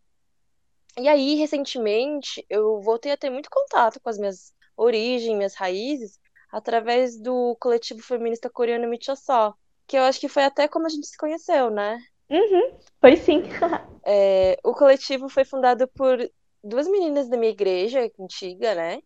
E 0.98 1.08
aí, 1.08 1.34
recentemente, 1.36 2.44
eu 2.50 2.80
voltei 2.82 3.12
a 3.12 3.16
ter 3.16 3.30
muito 3.30 3.48
contato 3.50 4.00
com 4.00 4.10
as 4.10 4.18
minhas 4.18 4.52
origens, 4.76 5.36
minhas 5.36 5.54
raízes, 5.54 6.18
através 6.50 7.18
do 7.18 7.56
coletivo 7.60 8.02
feminista 8.02 8.50
coreano 8.50 8.88
Michoso, 8.88 9.54
que 9.86 9.96
eu 9.96 10.02
acho 10.02 10.20
que 10.20 10.28
foi 10.28 10.44
até 10.44 10.68
como 10.68 10.86
a 10.86 10.88
gente 10.88 11.06
se 11.06 11.16
conheceu, 11.16 11.70
né? 11.70 11.98
Uhum. 12.28 12.78
Foi 13.00 13.16
sim. 13.16 13.42
É, 14.02 14.56
o 14.64 14.72
coletivo 14.72 15.28
foi 15.28 15.44
fundado 15.44 15.86
por 15.86 16.18
duas 16.64 16.88
meninas 16.88 17.28
da 17.28 17.36
minha 17.36 17.52
igreja 17.52 18.10
antiga, 18.18 18.74
né? 18.74 19.02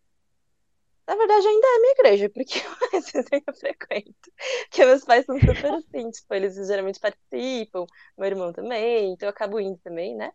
Na 1.06 1.16
verdade, 1.16 1.46
ainda 1.46 1.66
é 1.66 1.78
minha 1.80 1.92
igreja, 1.92 2.30
porque 2.30 2.58
eu 2.58 2.70
ainda 3.32 3.52
frequento. 3.52 4.32
Porque 4.68 4.84
meus 4.84 5.04
pais 5.04 5.26
são 5.26 5.38
super 5.38 5.66
assim, 5.74 6.10
tipo, 6.10 6.34
eles 6.34 6.54
geralmente 6.66 6.98
participam, 7.00 7.86
meu 8.16 8.26
irmão 8.26 8.52
também, 8.52 9.12
então 9.12 9.26
eu 9.26 9.30
acabo 9.30 9.60
indo 9.60 9.78
também, 9.78 10.16
né? 10.16 10.32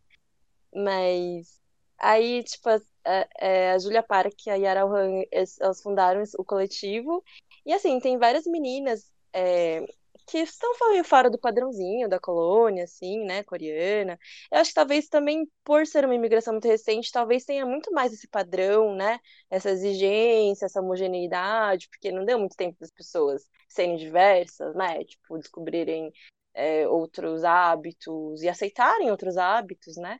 Mas 0.73 1.60
aí, 1.97 2.43
tipo, 2.43 2.69
a, 2.69 2.79
a, 3.05 3.73
a 3.73 3.79
Julia 3.79 4.03
Park 4.03 4.45
e 4.45 4.49
a 4.49 4.55
Yara 4.55 4.84
Han, 4.86 5.23
elas 5.60 5.82
fundaram 5.82 6.23
o 6.38 6.45
coletivo. 6.45 7.23
E 7.65 7.73
assim, 7.73 7.99
tem 7.99 8.17
várias 8.17 8.45
meninas 8.45 9.12
é, 9.34 9.86
que 10.30 10.38
estão 10.39 10.74
fora 11.04 11.30
do 11.30 11.39
padrãozinho 11.39 12.08
da 12.10 12.20
colônia, 12.20 12.84
assim, 12.84 13.24
né, 13.26 13.44
coreana. 13.44 14.20
Eu 14.52 14.60
acho 14.60 14.70
que 14.72 14.76
talvez 14.76 15.08
também, 15.10 15.50
por 15.63 15.86
ser 15.88 16.06
uma 16.06 16.15
imigração 16.15 16.54
muito 16.54 16.68
recente, 16.68 17.12
talvez 17.12 17.46
tenha 17.46 17.65
muito 17.65 17.92
mais 17.92 18.13
esse 18.13 18.28
padrão, 18.28 18.96
né, 18.96 19.20
essa 19.50 19.72
exigência, 19.72 20.65
essa 20.65 20.82
homogeneidade, 20.82 21.88
porque 21.89 22.12
não 22.12 22.26
deu 22.26 22.38
muito 22.39 22.56
tempo 22.56 22.78
das 22.80 22.92
pessoas 22.92 23.44
serem 23.68 23.98
diversas, 23.98 24.76
né, 24.76 25.04
tipo, 25.04 25.38
descobrirem 25.38 26.12
é, 26.54 26.88
outros 26.88 27.44
hábitos 27.44 28.44
e 28.44 28.50
aceitarem 28.50 29.12
outros 29.12 29.38
hábitos, 29.38 29.98
né. 29.98 30.20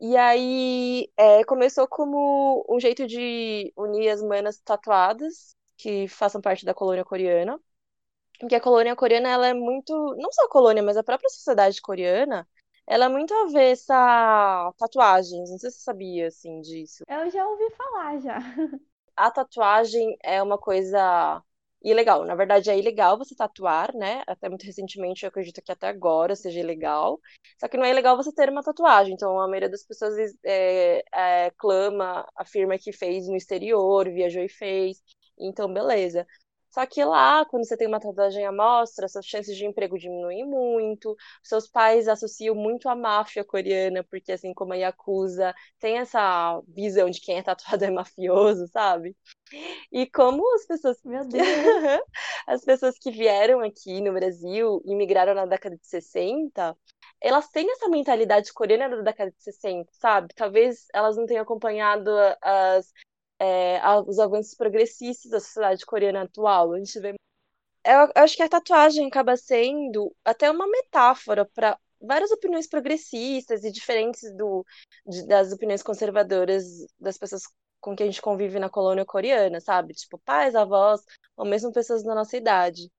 E 0.00 0.16
aí 0.16 1.10
é, 1.16 1.42
começou 1.44 1.88
como 1.88 2.64
um 2.68 2.78
jeito 2.78 3.06
de 3.06 3.72
unir 3.76 4.10
as 4.10 4.22
manas 4.22 4.58
tatuadas 4.58 5.56
que 5.76 6.06
façam 6.08 6.40
parte 6.40 6.64
da 6.66 6.74
colônia 6.74 7.04
coreana. 7.04 7.58
Porque 8.38 8.54
a 8.54 8.60
colônia 8.60 8.96
coreana, 8.96 9.28
ela 9.28 9.48
é 9.48 9.54
muito. 9.54 9.92
Não 10.18 10.30
só 10.32 10.44
a 10.44 10.48
colônia, 10.50 10.82
mas 10.82 10.96
a 10.96 11.04
própria 11.04 11.28
sociedade 11.30 11.80
coreana, 11.80 12.46
ela 12.86 13.06
é 13.06 13.08
muito 13.08 13.34
avessa 13.34 13.94
a 13.94 14.72
tatuagens. 14.78 15.50
Não 15.50 15.58
sei 15.58 15.70
se 15.70 15.78
você 15.78 15.84
sabia, 15.84 16.28
assim, 16.28 16.60
disso. 16.60 17.04
Eu 17.08 17.30
já 17.30 17.46
ouvi 17.46 17.70
falar, 17.70 18.20
já. 18.20 18.38
A 19.16 19.30
tatuagem 19.30 20.16
é 20.22 20.42
uma 20.42 20.58
coisa 20.58 21.42
ilegal. 21.82 22.24
Na 22.24 22.34
verdade, 22.34 22.70
é 22.70 22.78
ilegal 22.78 23.16
você 23.16 23.34
tatuar, 23.34 23.94
né? 23.94 24.22
Até 24.26 24.48
muito 24.48 24.64
recentemente, 24.64 25.24
eu 25.24 25.28
acredito 25.28 25.62
que 25.62 25.72
até 25.72 25.88
agora 25.88 26.34
seja 26.34 26.60
ilegal. 26.60 27.20
Só 27.58 27.68
que 27.68 27.76
não 27.76 27.84
é 27.84 27.90
ilegal 27.90 28.16
você 28.16 28.32
ter 28.32 28.50
uma 28.50 28.62
tatuagem. 28.62 29.14
Então, 29.14 29.40
a 29.40 29.46
maioria 29.48 29.70
das 29.70 29.84
pessoas 29.84 30.14
é, 30.44 31.02
é, 31.14 31.50
clama, 31.56 32.26
afirma 32.36 32.78
que 32.78 32.92
fez 32.92 33.28
no 33.28 33.36
exterior, 33.36 34.04
viajou 34.10 34.42
e 34.42 34.48
fez. 34.48 35.02
Então, 35.38 35.72
beleza. 35.72 36.26
Só 36.76 36.84
que 36.84 37.02
lá, 37.02 37.42
quando 37.46 37.66
você 37.66 37.74
tem 37.74 37.88
uma 37.88 37.98
tatuagem 37.98 38.44
à 38.44 38.52
mostra, 38.52 39.08
suas 39.08 39.24
chances 39.24 39.56
de 39.56 39.64
emprego 39.64 39.98
diminuem 39.98 40.44
muito. 40.44 41.16
Seus 41.42 41.66
pais 41.66 42.06
associam 42.06 42.54
muito 42.54 42.86
à 42.86 42.94
máfia 42.94 43.42
coreana, 43.42 44.04
porque 44.04 44.30
assim 44.30 44.52
como 44.52 44.74
a 44.74 44.76
Yakuza 44.76 45.54
tem 45.78 45.96
essa 45.96 46.60
visão 46.68 47.08
de 47.08 47.18
quem 47.22 47.38
é 47.38 47.42
tatuado 47.42 47.82
é 47.82 47.90
mafioso, 47.90 48.66
sabe? 48.68 49.16
E 49.90 50.04
como 50.10 50.44
as 50.54 50.66
pessoas. 50.66 50.98
Meu 51.02 51.26
Deus! 51.26 51.46
as 52.46 52.62
pessoas 52.62 52.98
que 52.98 53.10
vieram 53.10 53.60
aqui 53.60 54.02
no 54.02 54.12
Brasil 54.12 54.82
e 54.84 54.94
migraram 54.94 55.32
na 55.32 55.46
década 55.46 55.78
de 55.78 55.86
60, 55.86 56.76
elas 57.22 57.48
têm 57.48 57.70
essa 57.70 57.88
mentalidade 57.88 58.52
coreana 58.52 58.94
da 58.94 59.02
década 59.02 59.30
de 59.30 59.42
60, 59.42 59.88
sabe? 59.94 60.34
Talvez 60.34 60.88
elas 60.92 61.16
não 61.16 61.24
tenham 61.24 61.42
acompanhado 61.42 62.10
as 62.42 62.92
é, 63.38 63.80
os 64.06 64.18
avanços 64.18 64.54
progressistas 64.54 65.30
da 65.30 65.40
sociedade 65.40 65.84
coreana 65.86 66.22
atual. 66.22 66.72
A 66.72 66.78
gente 66.78 66.98
vê. 67.00 67.14
Eu 67.84 68.10
acho 68.16 68.36
que 68.36 68.42
a 68.42 68.48
tatuagem 68.48 69.06
acaba 69.06 69.36
sendo 69.36 70.14
até 70.24 70.50
uma 70.50 70.66
metáfora 70.66 71.44
para 71.44 71.78
várias 72.00 72.30
opiniões 72.30 72.66
progressistas 72.68 73.64
e 73.64 73.70
diferentes 73.70 74.34
do, 74.34 74.64
de, 75.06 75.26
das 75.26 75.52
opiniões 75.52 75.82
conservadoras 75.82 76.64
das 76.98 77.16
pessoas 77.16 77.42
com 77.80 77.94
quem 77.94 78.08
a 78.08 78.10
gente 78.10 78.22
convive 78.22 78.58
na 78.58 78.68
colônia 78.68 79.04
coreana, 79.04 79.60
sabe? 79.60 79.94
Tipo, 79.94 80.18
pais, 80.18 80.54
avós, 80.56 81.02
ou 81.36 81.46
mesmo 81.46 81.72
pessoas 81.72 82.02
da 82.02 82.14
nossa 82.14 82.36
idade. 82.36 82.90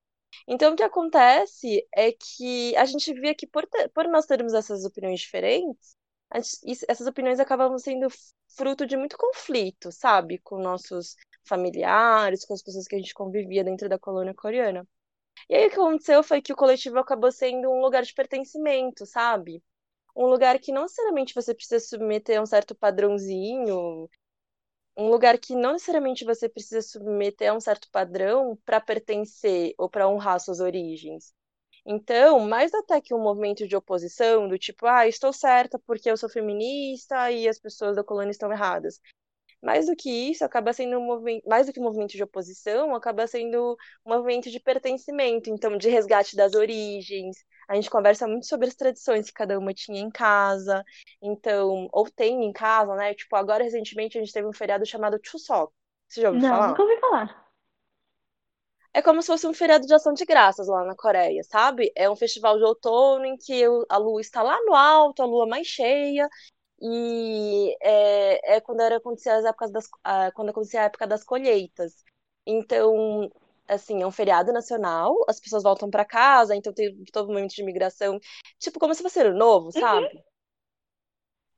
Então, 0.47 0.73
o 0.73 0.75
que 0.75 0.83
acontece 0.83 1.85
é 1.93 2.11
que 2.11 2.75
a 2.77 2.85
gente 2.85 3.13
via 3.13 3.35
que 3.35 3.47
por, 3.47 3.65
ter, 3.67 3.89
por 3.89 4.07
nós 4.07 4.25
termos 4.25 4.53
essas 4.53 4.85
opiniões 4.85 5.19
diferentes, 5.19 5.97
essas 6.31 7.07
opiniões 7.07 7.39
acabam 7.39 7.77
sendo 7.77 8.07
fruto 8.55 8.85
de 8.85 8.97
muito 8.97 9.17
conflito, 9.17 9.91
sabe? 9.91 10.39
Com 10.39 10.59
nossos 10.59 11.15
familiares, 11.45 12.45
com 12.45 12.53
as 12.53 12.61
pessoas 12.61 12.87
que 12.87 12.95
a 12.95 12.99
gente 12.99 13.13
convivia 13.13 13.63
dentro 13.63 13.87
da 13.89 13.99
colônia 13.99 14.33
coreana. 14.33 14.87
E 15.49 15.55
aí 15.55 15.67
o 15.67 15.69
que 15.69 15.75
aconteceu 15.75 16.23
foi 16.23 16.41
que 16.41 16.53
o 16.53 16.55
coletivo 16.55 16.99
acabou 16.99 17.31
sendo 17.31 17.69
um 17.69 17.81
lugar 17.81 18.03
de 18.03 18.13
pertencimento, 18.13 19.05
sabe? 19.05 19.63
Um 20.15 20.27
lugar 20.27 20.59
que 20.59 20.71
não 20.71 20.83
necessariamente 20.83 21.35
você 21.35 21.53
precisa 21.53 21.79
submeter 21.79 22.39
a 22.39 22.43
um 22.43 22.45
certo 22.45 22.75
padrãozinho, 22.75 24.09
um 24.97 25.09
lugar 25.09 25.37
que 25.39 25.55
não 25.55 25.73
necessariamente 25.73 26.25
você 26.25 26.49
precisa 26.49 26.81
submeter 26.81 27.51
a 27.51 27.55
um 27.55 27.61
certo 27.61 27.89
padrão 27.91 28.57
para 28.65 28.81
pertencer 28.81 29.73
ou 29.77 29.89
para 29.89 30.09
honrar 30.09 30.39
suas 30.39 30.59
origens. 30.59 31.33
Então, 31.87 32.39
mais 32.41 32.73
até 32.73 32.99
que 33.01 33.13
um 33.13 33.19
movimento 33.19 33.67
de 33.67 33.75
oposição, 33.75 34.47
do 34.49 34.57
tipo, 34.59 34.85
ah, 34.87 35.07
estou 35.07 35.31
certa 35.33 35.79
porque 35.79 36.11
eu 36.11 36.17
sou 36.17 36.29
feminista 36.29 37.31
e 37.31 37.47
as 37.47 37.57
pessoas 37.59 37.95
da 37.95 38.03
colônia 38.03 38.31
estão 38.31 38.51
erradas. 38.51 38.99
Mais 39.61 39.87
do 39.87 39.95
que 39.95 40.09
isso, 40.31 40.45
acaba 40.45 40.73
sendo 40.73 40.97
um 40.99 41.05
movimento, 41.05 41.47
mais 41.49 41.67
do 41.67 41.73
que 41.73 41.79
um 41.79 41.83
movimento 41.83 42.11
de 42.11 42.23
oposição, 42.23 42.95
acaba 42.95 43.25
sendo 43.27 43.77
um 44.05 44.13
movimento 44.13 44.51
de 44.51 44.59
pertencimento, 44.59 45.49
então, 45.49 45.77
de 45.77 45.89
resgate 45.89 46.35
das 46.35 46.53
origens. 46.55 47.37
A 47.67 47.75
gente 47.75 47.89
conversa 47.89 48.27
muito 48.27 48.45
sobre 48.47 48.67
as 48.67 48.75
tradições 48.75 49.27
que 49.27 49.33
cada 49.33 49.57
uma 49.59 49.73
tinha 49.73 49.99
em 50.01 50.11
casa, 50.11 50.83
então, 51.21 51.89
ou 51.91 52.09
tem 52.09 52.45
em 52.45 52.53
casa, 52.53 52.95
né? 52.95 53.13
Tipo, 53.15 53.35
agora 53.35 53.63
recentemente 53.63 54.17
a 54.17 54.21
gente 54.21 54.33
teve 54.33 54.47
um 54.47 54.53
feriado 54.53 54.85
chamado 54.85 55.19
Chuseok. 55.23 55.73
Você 56.07 56.21
já 56.21 56.29
ouviu 56.29 56.41
Não, 56.41 56.49
falar? 56.49 56.69
nunca 56.69 56.83
ouvi 56.83 56.99
falar. 56.99 57.46
É 58.97 59.01
como 59.03 59.21
se 59.21 59.27
fosse 59.27 59.45
um 59.45 59.53
feriado 59.53 59.85
de 59.85 59.93
ação 59.93 60.11
de 60.11 60.25
graças 60.25 60.67
lá 60.67 60.83
na 60.83 60.95
Coreia, 60.95 61.43
sabe? 61.43 61.91
É 61.95 62.09
um 62.09 62.15
festival 62.15 62.57
de 62.57 62.63
outono 62.63 63.25
em 63.25 63.37
que 63.37 63.63
a 63.89 63.97
lua 63.97 64.19
está 64.19 64.41
lá 64.41 64.57
no 64.65 64.73
alto, 64.73 65.21
a 65.21 65.25
lua 65.27 65.45
mais 65.45 65.67
cheia, 65.67 66.27
e 66.81 67.77
é, 67.79 68.55
é 68.55 68.59
quando 68.59 68.81
era 68.81 68.97
acontecia 68.97 69.35
as 69.35 69.45
épocas 69.45 69.71
das, 69.71 69.87
quando 70.33 70.49
acontecia 70.49 70.81
a 70.81 70.85
época 70.85 71.05
das 71.05 71.23
colheitas. 71.23 72.03
Então, 72.43 73.29
assim, 73.67 74.01
é 74.01 74.07
um 74.07 74.11
feriado 74.11 74.51
nacional, 74.51 75.15
as 75.27 75.39
pessoas 75.39 75.61
voltam 75.61 75.91
para 75.91 76.03
casa, 76.03 76.55
então 76.55 76.73
tem 76.73 76.97
todo 77.13 77.27
momento 77.27 77.53
de 77.53 77.61
imigração, 77.61 78.19
tipo 78.57 78.79
como 78.79 78.95
se 78.95 79.03
fosse 79.03 79.19
ano 79.19 79.37
novo, 79.37 79.71
sabe? 79.71 80.07
Uhum. 80.07 80.23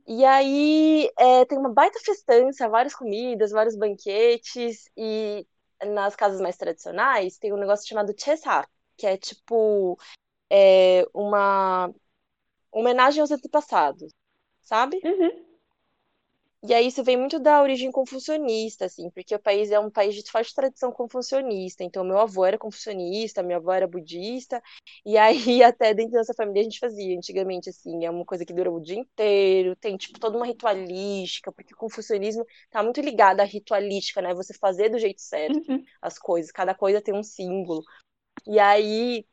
E 0.07 0.25
aí 0.25 1.09
é, 1.17 1.45
tem 1.45 1.57
uma 1.57 1.73
baita 1.73 1.99
festança, 2.01 2.67
várias 2.67 2.93
comidas, 2.93 3.51
vários 3.51 3.77
banquetes, 3.77 4.89
e 4.97 5.47
nas 5.85 6.15
casas 6.15 6.41
mais 6.41 6.57
tradicionais, 6.57 7.37
tem 7.37 7.53
um 7.53 7.57
negócio 7.57 7.87
chamado 7.87 8.13
Chesar, 8.17 8.67
que 8.97 9.07
é 9.07 9.17
tipo 9.17 9.97
é, 10.49 11.05
uma 11.13 11.93
homenagem 12.71 13.21
aos 13.21 13.31
antepassados, 13.31 14.11
sabe? 14.61 14.99
Uhum. 15.03 15.48
E 16.61 16.73
aí 16.73 16.87
isso 16.87 17.03
vem 17.05 17.15
muito 17.15 17.39
da 17.39 17.61
origem 17.61 17.89
confucionista, 17.89 18.85
assim, 18.85 19.09
porque 19.11 19.33
o 19.33 19.39
país 19.39 19.71
é 19.71 19.79
um 19.79 19.89
país 19.89 20.13
de 20.13 20.29
forte 20.29 20.53
tradição 20.53 20.91
confucionista. 20.91 21.83
Então, 21.85 22.03
meu 22.03 22.17
avô 22.19 22.45
era 22.45 22.57
confucionista, 22.57 23.41
minha 23.41 23.57
avó 23.57 23.71
era 23.71 23.87
budista, 23.87 24.61
e 25.05 25.17
aí 25.17 25.33
até 25.63 25.93
dentro 25.93 26.11
dessa 26.13 26.33
família 26.33 26.61
a 26.61 26.63
gente 26.65 26.79
fazia 26.79 27.15
antigamente, 27.17 27.69
assim, 27.69 28.03
é 28.05 28.11
uma 28.11 28.25
coisa 28.25 28.45
que 28.45 28.53
dura 28.53 28.69
o 28.71 28.81
dia 28.81 28.97
inteiro, 28.97 29.73
tem, 29.77 29.95
tipo, 29.95 30.19
toda 30.19 30.35
uma 30.37 30.45
ritualística, 30.45 31.49
porque 31.51 31.73
o 31.73 31.77
confucionismo 31.77 32.45
tá 32.69 32.83
muito 32.83 32.99
ligado 32.99 33.39
à 33.39 33.45
ritualística, 33.45 34.21
né? 34.21 34.33
Você 34.33 34.53
fazer 34.53 34.89
do 34.89 34.99
jeito 34.99 35.21
certo 35.21 35.57
Uhum. 35.69 35.85
as 36.01 36.19
coisas, 36.19 36.51
cada 36.51 36.75
coisa 36.75 37.01
tem 37.01 37.13
um 37.13 37.23
símbolo. 37.23 37.83
E 38.47 38.59
aí 38.59 39.25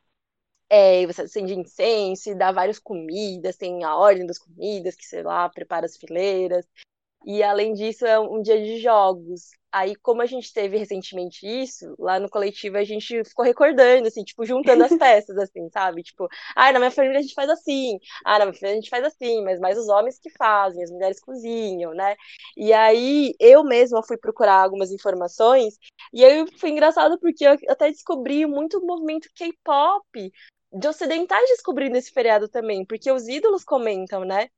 é, 0.69 1.05
você 1.07 1.23
acende 1.23 1.53
incenso 1.53 2.35
dá 2.35 2.51
várias 2.51 2.79
comidas, 2.79 3.57
tem 3.57 3.83
a 3.83 3.95
ordem 3.95 4.25
das 4.25 4.39
comidas, 4.39 4.95
que 4.95 5.05
sei 5.05 5.23
lá, 5.23 5.49
prepara 5.49 5.85
as 5.85 5.97
fileiras. 5.97 6.65
E 7.25 7.43
além 7.43 7.73
disso, 7.73 8.05
é 8.05 8.19
um 8.19 8.41
dia 8.41 8.61
de 8.61 8.79
jogos. 8.79 9.49
Aí, 9.71 9.95
como 9.97 10.21
a 10.21 10.25
gente 10.25 10.51
teve 10.53 10.77
recentemente 10.77 11.45
isso, 11.45 11.93
lá 11.99 12.19
no 12.19 12.29
coletivo 12.29 12.77
a 12.77 12.83
gente 12.83 13.23
ficou 13.25 13.43
recordando, 13.43 14.07
assim, 14.07 14.23
tipo, 14.23 14.45
juntando 14.45 14.83
as 14.83 14.95
peças, 14.97 15.37
assim, 15.37 15.69
sabe? 15.69 16.03
Tipo, 16.03 16.27
ah, 16.55 16.71
na 16.71 16.79
minha 16.79 16.91
família 16.91 17.19
a 17.19 17.21
gente 17.21 17.33
faz 17.33 17.49
assim, 17.49 17.99
ah, 18.25 18.39
na 18.39 18.45
minha 18.45 18.53
família 18.53 18.77
a 18.77 18.81
gente 18.81 18.89
faz 18.89 19.03
assim, 19.03 19.43
mas 19.43 19.59
mais 19.59 19.77
os 19.77 19.89
homens 19.89 20.17
que 20.19 20.29
fazem, 20.31 20.83
as 20.83 20.89
mulheres 20.89 21.19
cozinham, 21.19 21.93
né? 21.93 22.15
E 22.55 22.71
aí, 22.71 23.35
eu 23.39 23.63
mesma 23.63 24.01
fui 24.01 24.17
procurar 24.17 24.63
algumas 24.63 24.91
informações, 24.91 25.77
e 26.13 26.23
aí 26.23 26.45
foi 26.57 26.69
engraçado 26.69 27.19
porque 27.19 27.45
eu 27.45 27.57
até 27.69 27.91
descobri 27.91 28.45
muito 28.45 28.83
movimento 28.85 29.29
K-pop 29.35 30.31
de 30.73 30.87
ocidentais 30.87 31.47
descobrindo 31.49 31.97
esse 31.97 32.11
feriado 32.11 32.47
também, 32.47 32.85
porque 32.85 33.11
os 33.11 33.27
ídolos 33.27 33.63
comentam, 33.63 34.23
né? 34.23 34.49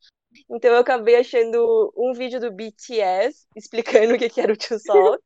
Então 0.49 0.71
eu 0.71 0.79
acabei 0.79 1.15
achando 1.15 1.91
um 1.97 2.13
vídeo 2.13 2.39
do 2.39 2.51
BTS 2.51 3.47
explicando 3.55 4.13
o 4.13 4.17
que, 4.17 4.29
que 4.29 4.41
era 4.41 4.53
o 4.53 4.61
Chuseok. 4.61 5.21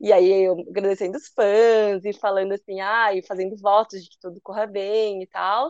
e 0.00 0.12
aí 0.12 0.44
eu 0.44 0.58
agradecendo 0.68 1.16
os 1.16 1.28
fãs 1.28 2.04
e 2.04 2.12
falando 2.12 2.52
assim, 2.52 2.80
ah, 2.80 3.14
e 3.14 3.22
fazendo 3.22 3.56
votos 3.56 4.02
de 4.02 4.10
que 4.10 4.18
tudo 4.20 4.40
corra 4.40 4.66
bem 4.66 5.22
e 5.22 5.26
tal. 5.26 5.68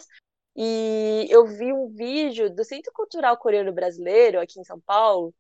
E 0.57 1.27
eu 1.31 1.47
vi 1.47 1.73
um 1.73 1.89
vídeo 1.89 2.49
do 2.55 2.65
Centro 2.65 2.93
Cultural 2.93 3.37
Coreano 3.37 3.73
Brasileiro, 3.73 4.41
aqui 4.41 4.61
em 4.61 4.65
São 4.65 4.81
Paulo, 4.81 5.35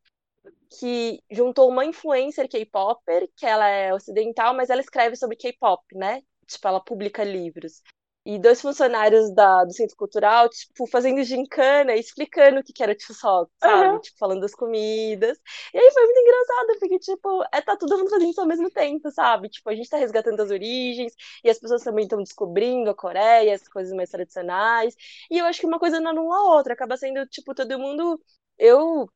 que 0.78 1.20
juntou 1.30 1.68
uma 1.68 1.84
influencer 1.84 2.48
K-popper, 2.48 3.28
que 3.36 3.46
ela 3.46 3.68
é 3.68 3.94
ocidental, 3.94 4.54
mas 4.54 4.70
ela 4.70 4.80
escreve 4.80 5.16
sobre 5.16 5.36
K-pop, 5.36 5.82
né? 5.94 6.20
Tipo, 6.46 6.68
ela 6.68 6.80
publica 6.80 7.22
livros 7.22 7.80
e 8.26 8.38
dois 8.38 8.60
funcionários 8.60 9.32
da, 9.34 9.64
do 9.64 9.72
centro 9.72 9.96
cultural, 9.96 10.48
tipo, 10.48 10.86
fazendo 10.86 11.22
gincana, 11.22 11.94
explicando 11.94 12.60
o 12.60 12.64
que, 12.64 12.72
que 12.72 12.82
era 12.82 12.92
o 12.92 12.96
Chuseok, 12.98 13.50
sabe? 13.60 13.94
Uhum. 13.94 14.00
Tipo, 14.00 14.18
falando 14.18 14.40
das 14.40 14.54
comidas. 14.54 15.38
E 15.72 15.78
aí 15.78 15.90
foi 15.92 16.04
muito 16.04 16.20
engraçado, 16.20 16.78
porque, 16.80 16.98
tipo, 16.98 17.44
é, 17.52 17.60
tá 17.60 17.76
todo 17.76 17.98
mundo 17.98 18.10
fazendo 18.10 18.30
isso 18.30 18.40
ao 18.40 18.46
mesmo 18.46 18.70
tempo, 18.70 19.10
sabe? 19.10 19.48
Tipo, 19.50 19.68
a 19.70 19.74
gente 19.74 19.90
tá 19.90 19.98
resgatando 19.98 20.40
as 20.40 20.50
origens, 20.50 21.12
e 21.42 21.50
as 21.50 21.58
pessoas 21.58 21.82
também 21.82 22.04
estão 22.04 22.22
descobrindo 22.22 22.90
a 22.90 22.94
Coreia, 22.94 23.54
as 23.54 23.68
coisas 23.68 23.92
mais 23.92 24.10
tradicionais. 24.10 24.94
E 25.30 25.38
eu 25.38 25.44
acho 25.46 25.60
que 25.60 25.66
uma 25.66 25.78
coisa 25.78 26.00
não 26.00 26.10
anula 26.12 26.36
a 26.36 26.56
outra, 26.56 26.72
acaba 26.74 26.96
sendo, 26.96 27.26
tipo, 27.26 27.54
todo 27.54 27.78
mundo. 27.78 28.18
Eu 28.58 29.08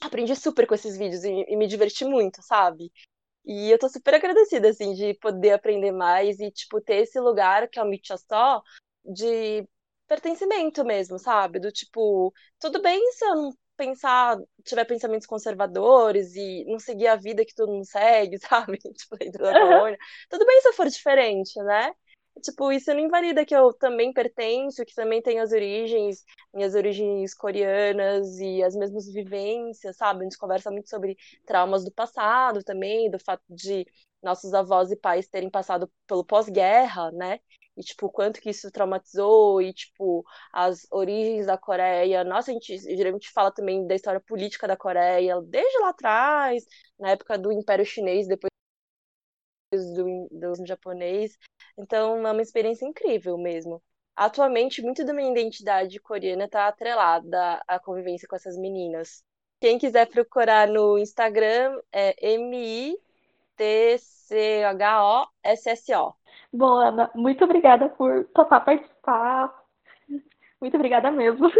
aprendi 0.00 0.34
super 0.36 0.66
com 0.66 0.74
esses 0.74 0.96
vídeos 0.96 1.24
e, 1.24 1.30
e 1.48 1.56
me 1.56 1.66
diverti 1.66 2.04
muito, 2.04 2.42
sabe? 2.42 2.92
E 3.44 3.70
eu 3.70 3.78
tô 3.78 3.88
super 3.88 4.14
agradecida, 4.14 4.68
assim, 4.70 4.94
de 4.94 5.14
poder 5.14 5.52
aprender 5.52 5.92
mais 5.92 6.38
e, 6.40 6.50
tipo, 6.50 6.80
ter 6.80 6.96
esse 7.02 7.18
lugar 7.20 7.68
que 7.68 7.78
é 7.78 7.82
o 7.82 7.86
Mítia 7.86 8.16
Só 8.16 8.62
de 9.04 9.66
pertencimento 10.06 10.84
mesmo, 10.84 11.18
sabe? 11.18 11.58
Do 11.58 11.72
tipo, 11.72 12.32
tudo 12.60 12.80
bem 12.82 13.00
se 13.12 13.24
eu 13.24 13.34
não 13.34 13.52
pensar, 13.76 14.38
tiver 14.64 14.84
pensamentos 14.84 15.26
conservadores 15.26 16.34
e 16.36 16.64
não 16.66 16.78
seguir 16.78 17.08
a 17.08 17.16
vida 17.16 17.44
que 17.44 17.54
todo 17.54 17.72
mundo 17.72 17.84
segue, 17.84 18.38
sabe? 18.38 18.78
Tipo, 18.78 19.16
dentro 19.18 19.42
da 19.42 19.58
colônia. 19.58 19.98
Tudo 20.30 20.46
bem 20.46 20.60
se 20.60 20.68
eu 20.68 20.72
for 20.74 20.88
diferente, 20.88 21.58
né? 21.62 21.92
Tipo, 22.40 22.72
isso 22.72 22.92
não 22.92 23.00
invalida 23.00 23.44
que 23.44 23.54
eu 23.54 23.72
também 23.74 24.12
pertenço, 24.12 24.84
que 24.84 24.94
também 24.94 25.20
tenho 25.22 25.42
as 25.42 25.52
origens, 25.52 26.24
minhas 26.52 26.74
origens 26.74 27.34
coreanas 27.34 28.38
e 28.38 28.62
as 28.62 28.74
mesmas 28.74 29.06
vivências, 29.12 29.96
sabe? 29.96 30.20
A 30.20 30.24
gente 30.24 30.38
conversa 30.38 30.70
muito 30.70 30.88
sobre 30.88 31.16
traumas 31.46 31.84
do 31.84 31.92
passado 31.92 32.62
também, 32.64 33.10
do 33.10 33.18
fato 33.18 33.42
de 33.48 33.86
nossos 34.22 34.54
avós 34.54 34.90
e 34.90 34.96
pais 34.96 35.28
terem 35.28 35.50
passado 35.50 35.90
pelo 36.06 36.24
pós-guerra, 36.24 37.10
né? 37.12 37.38
E, 37.76 37.82
tipo, 37.82 38.10
quanto 38.10 38.40
que 38.40 38.50
isso 38.50 38.70
traumatizou 38.70 39.60
e, 39.62 39.72
tipo, 39.72 40.24
as 40.52 40.86
origens 40.90 41.46
da 41.46 41.56
Coreia. 41.58 42.22
Nossa, 42.24 42.50
a 42.50 42.54
gente 42.54 42.76
geralmente 42.78 43.30
fala 43.30 43.50
também 43.52 43.86
da 43.86 43.94
história 43.94 44.20
política 44.20 44.66
da 44.68 44.76
Coreia, 44.76 45.40
desde 45.42 45.78
lá 45.80 45.90
atrás, 45.90 46.64
na 46.98 47.10
época 47.10 47.38
do 47.38 47.52
Império 47.52 47.84
Chinês, 47.84 48.26
depois 48.26 48.50
do, 49.72 50.28
do 50.30 50.66
japonês. 50.66 51.36
Então, 51.76 52.26
é 52.26 52.30
uma 52.32 52.42
experiência 52.42 52.84
incrível 52.86 53.36
mesmo. 53.38 53.82
Atualmente, 54.14 54.82
muito 54.82 55.04
da 55.04 55.12
minha 55.12 55.30
identidade 55.30 55.98
coreana 55.98 56.44
está 56.44 56.68
atrelada 56.68 57.62
à 57.66 57.78
convivência 57.78 58.28
com 58.28 58.36
essas 58.36 58.56
meninas. 58.58 59.24
Quem 59.60 59.78
quiser 59.78 60.06
procurar 60.06 60.68
no 60.68 60.98
Instagram 60.98 61.80
é 61.92 62.34
M-I-T-C-H-O-S-S-O. 62.34 63.02
Bom, 66.52 66.74
Ana, 66.74 67.10
muito 67.14 67.44
obrigada 67.44 67.88
por 67.88 68.24
topar 68.34 68.64
participar. 68.64 69.64
Muito 70.60 70.76
obrigada 70.76 71.10
mesmo. 71.10 71.50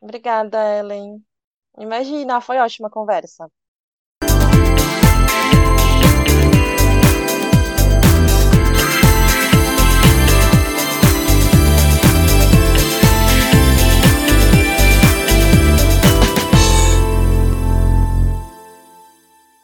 Obrigada, 0.00 0.58
Ellen. 0.78 1.24
Imagina, 1.78 2.40
foi 2.40 2.58
ótima 2.58 2.88
a 2.88 2.90
conversa. 2.90 3.50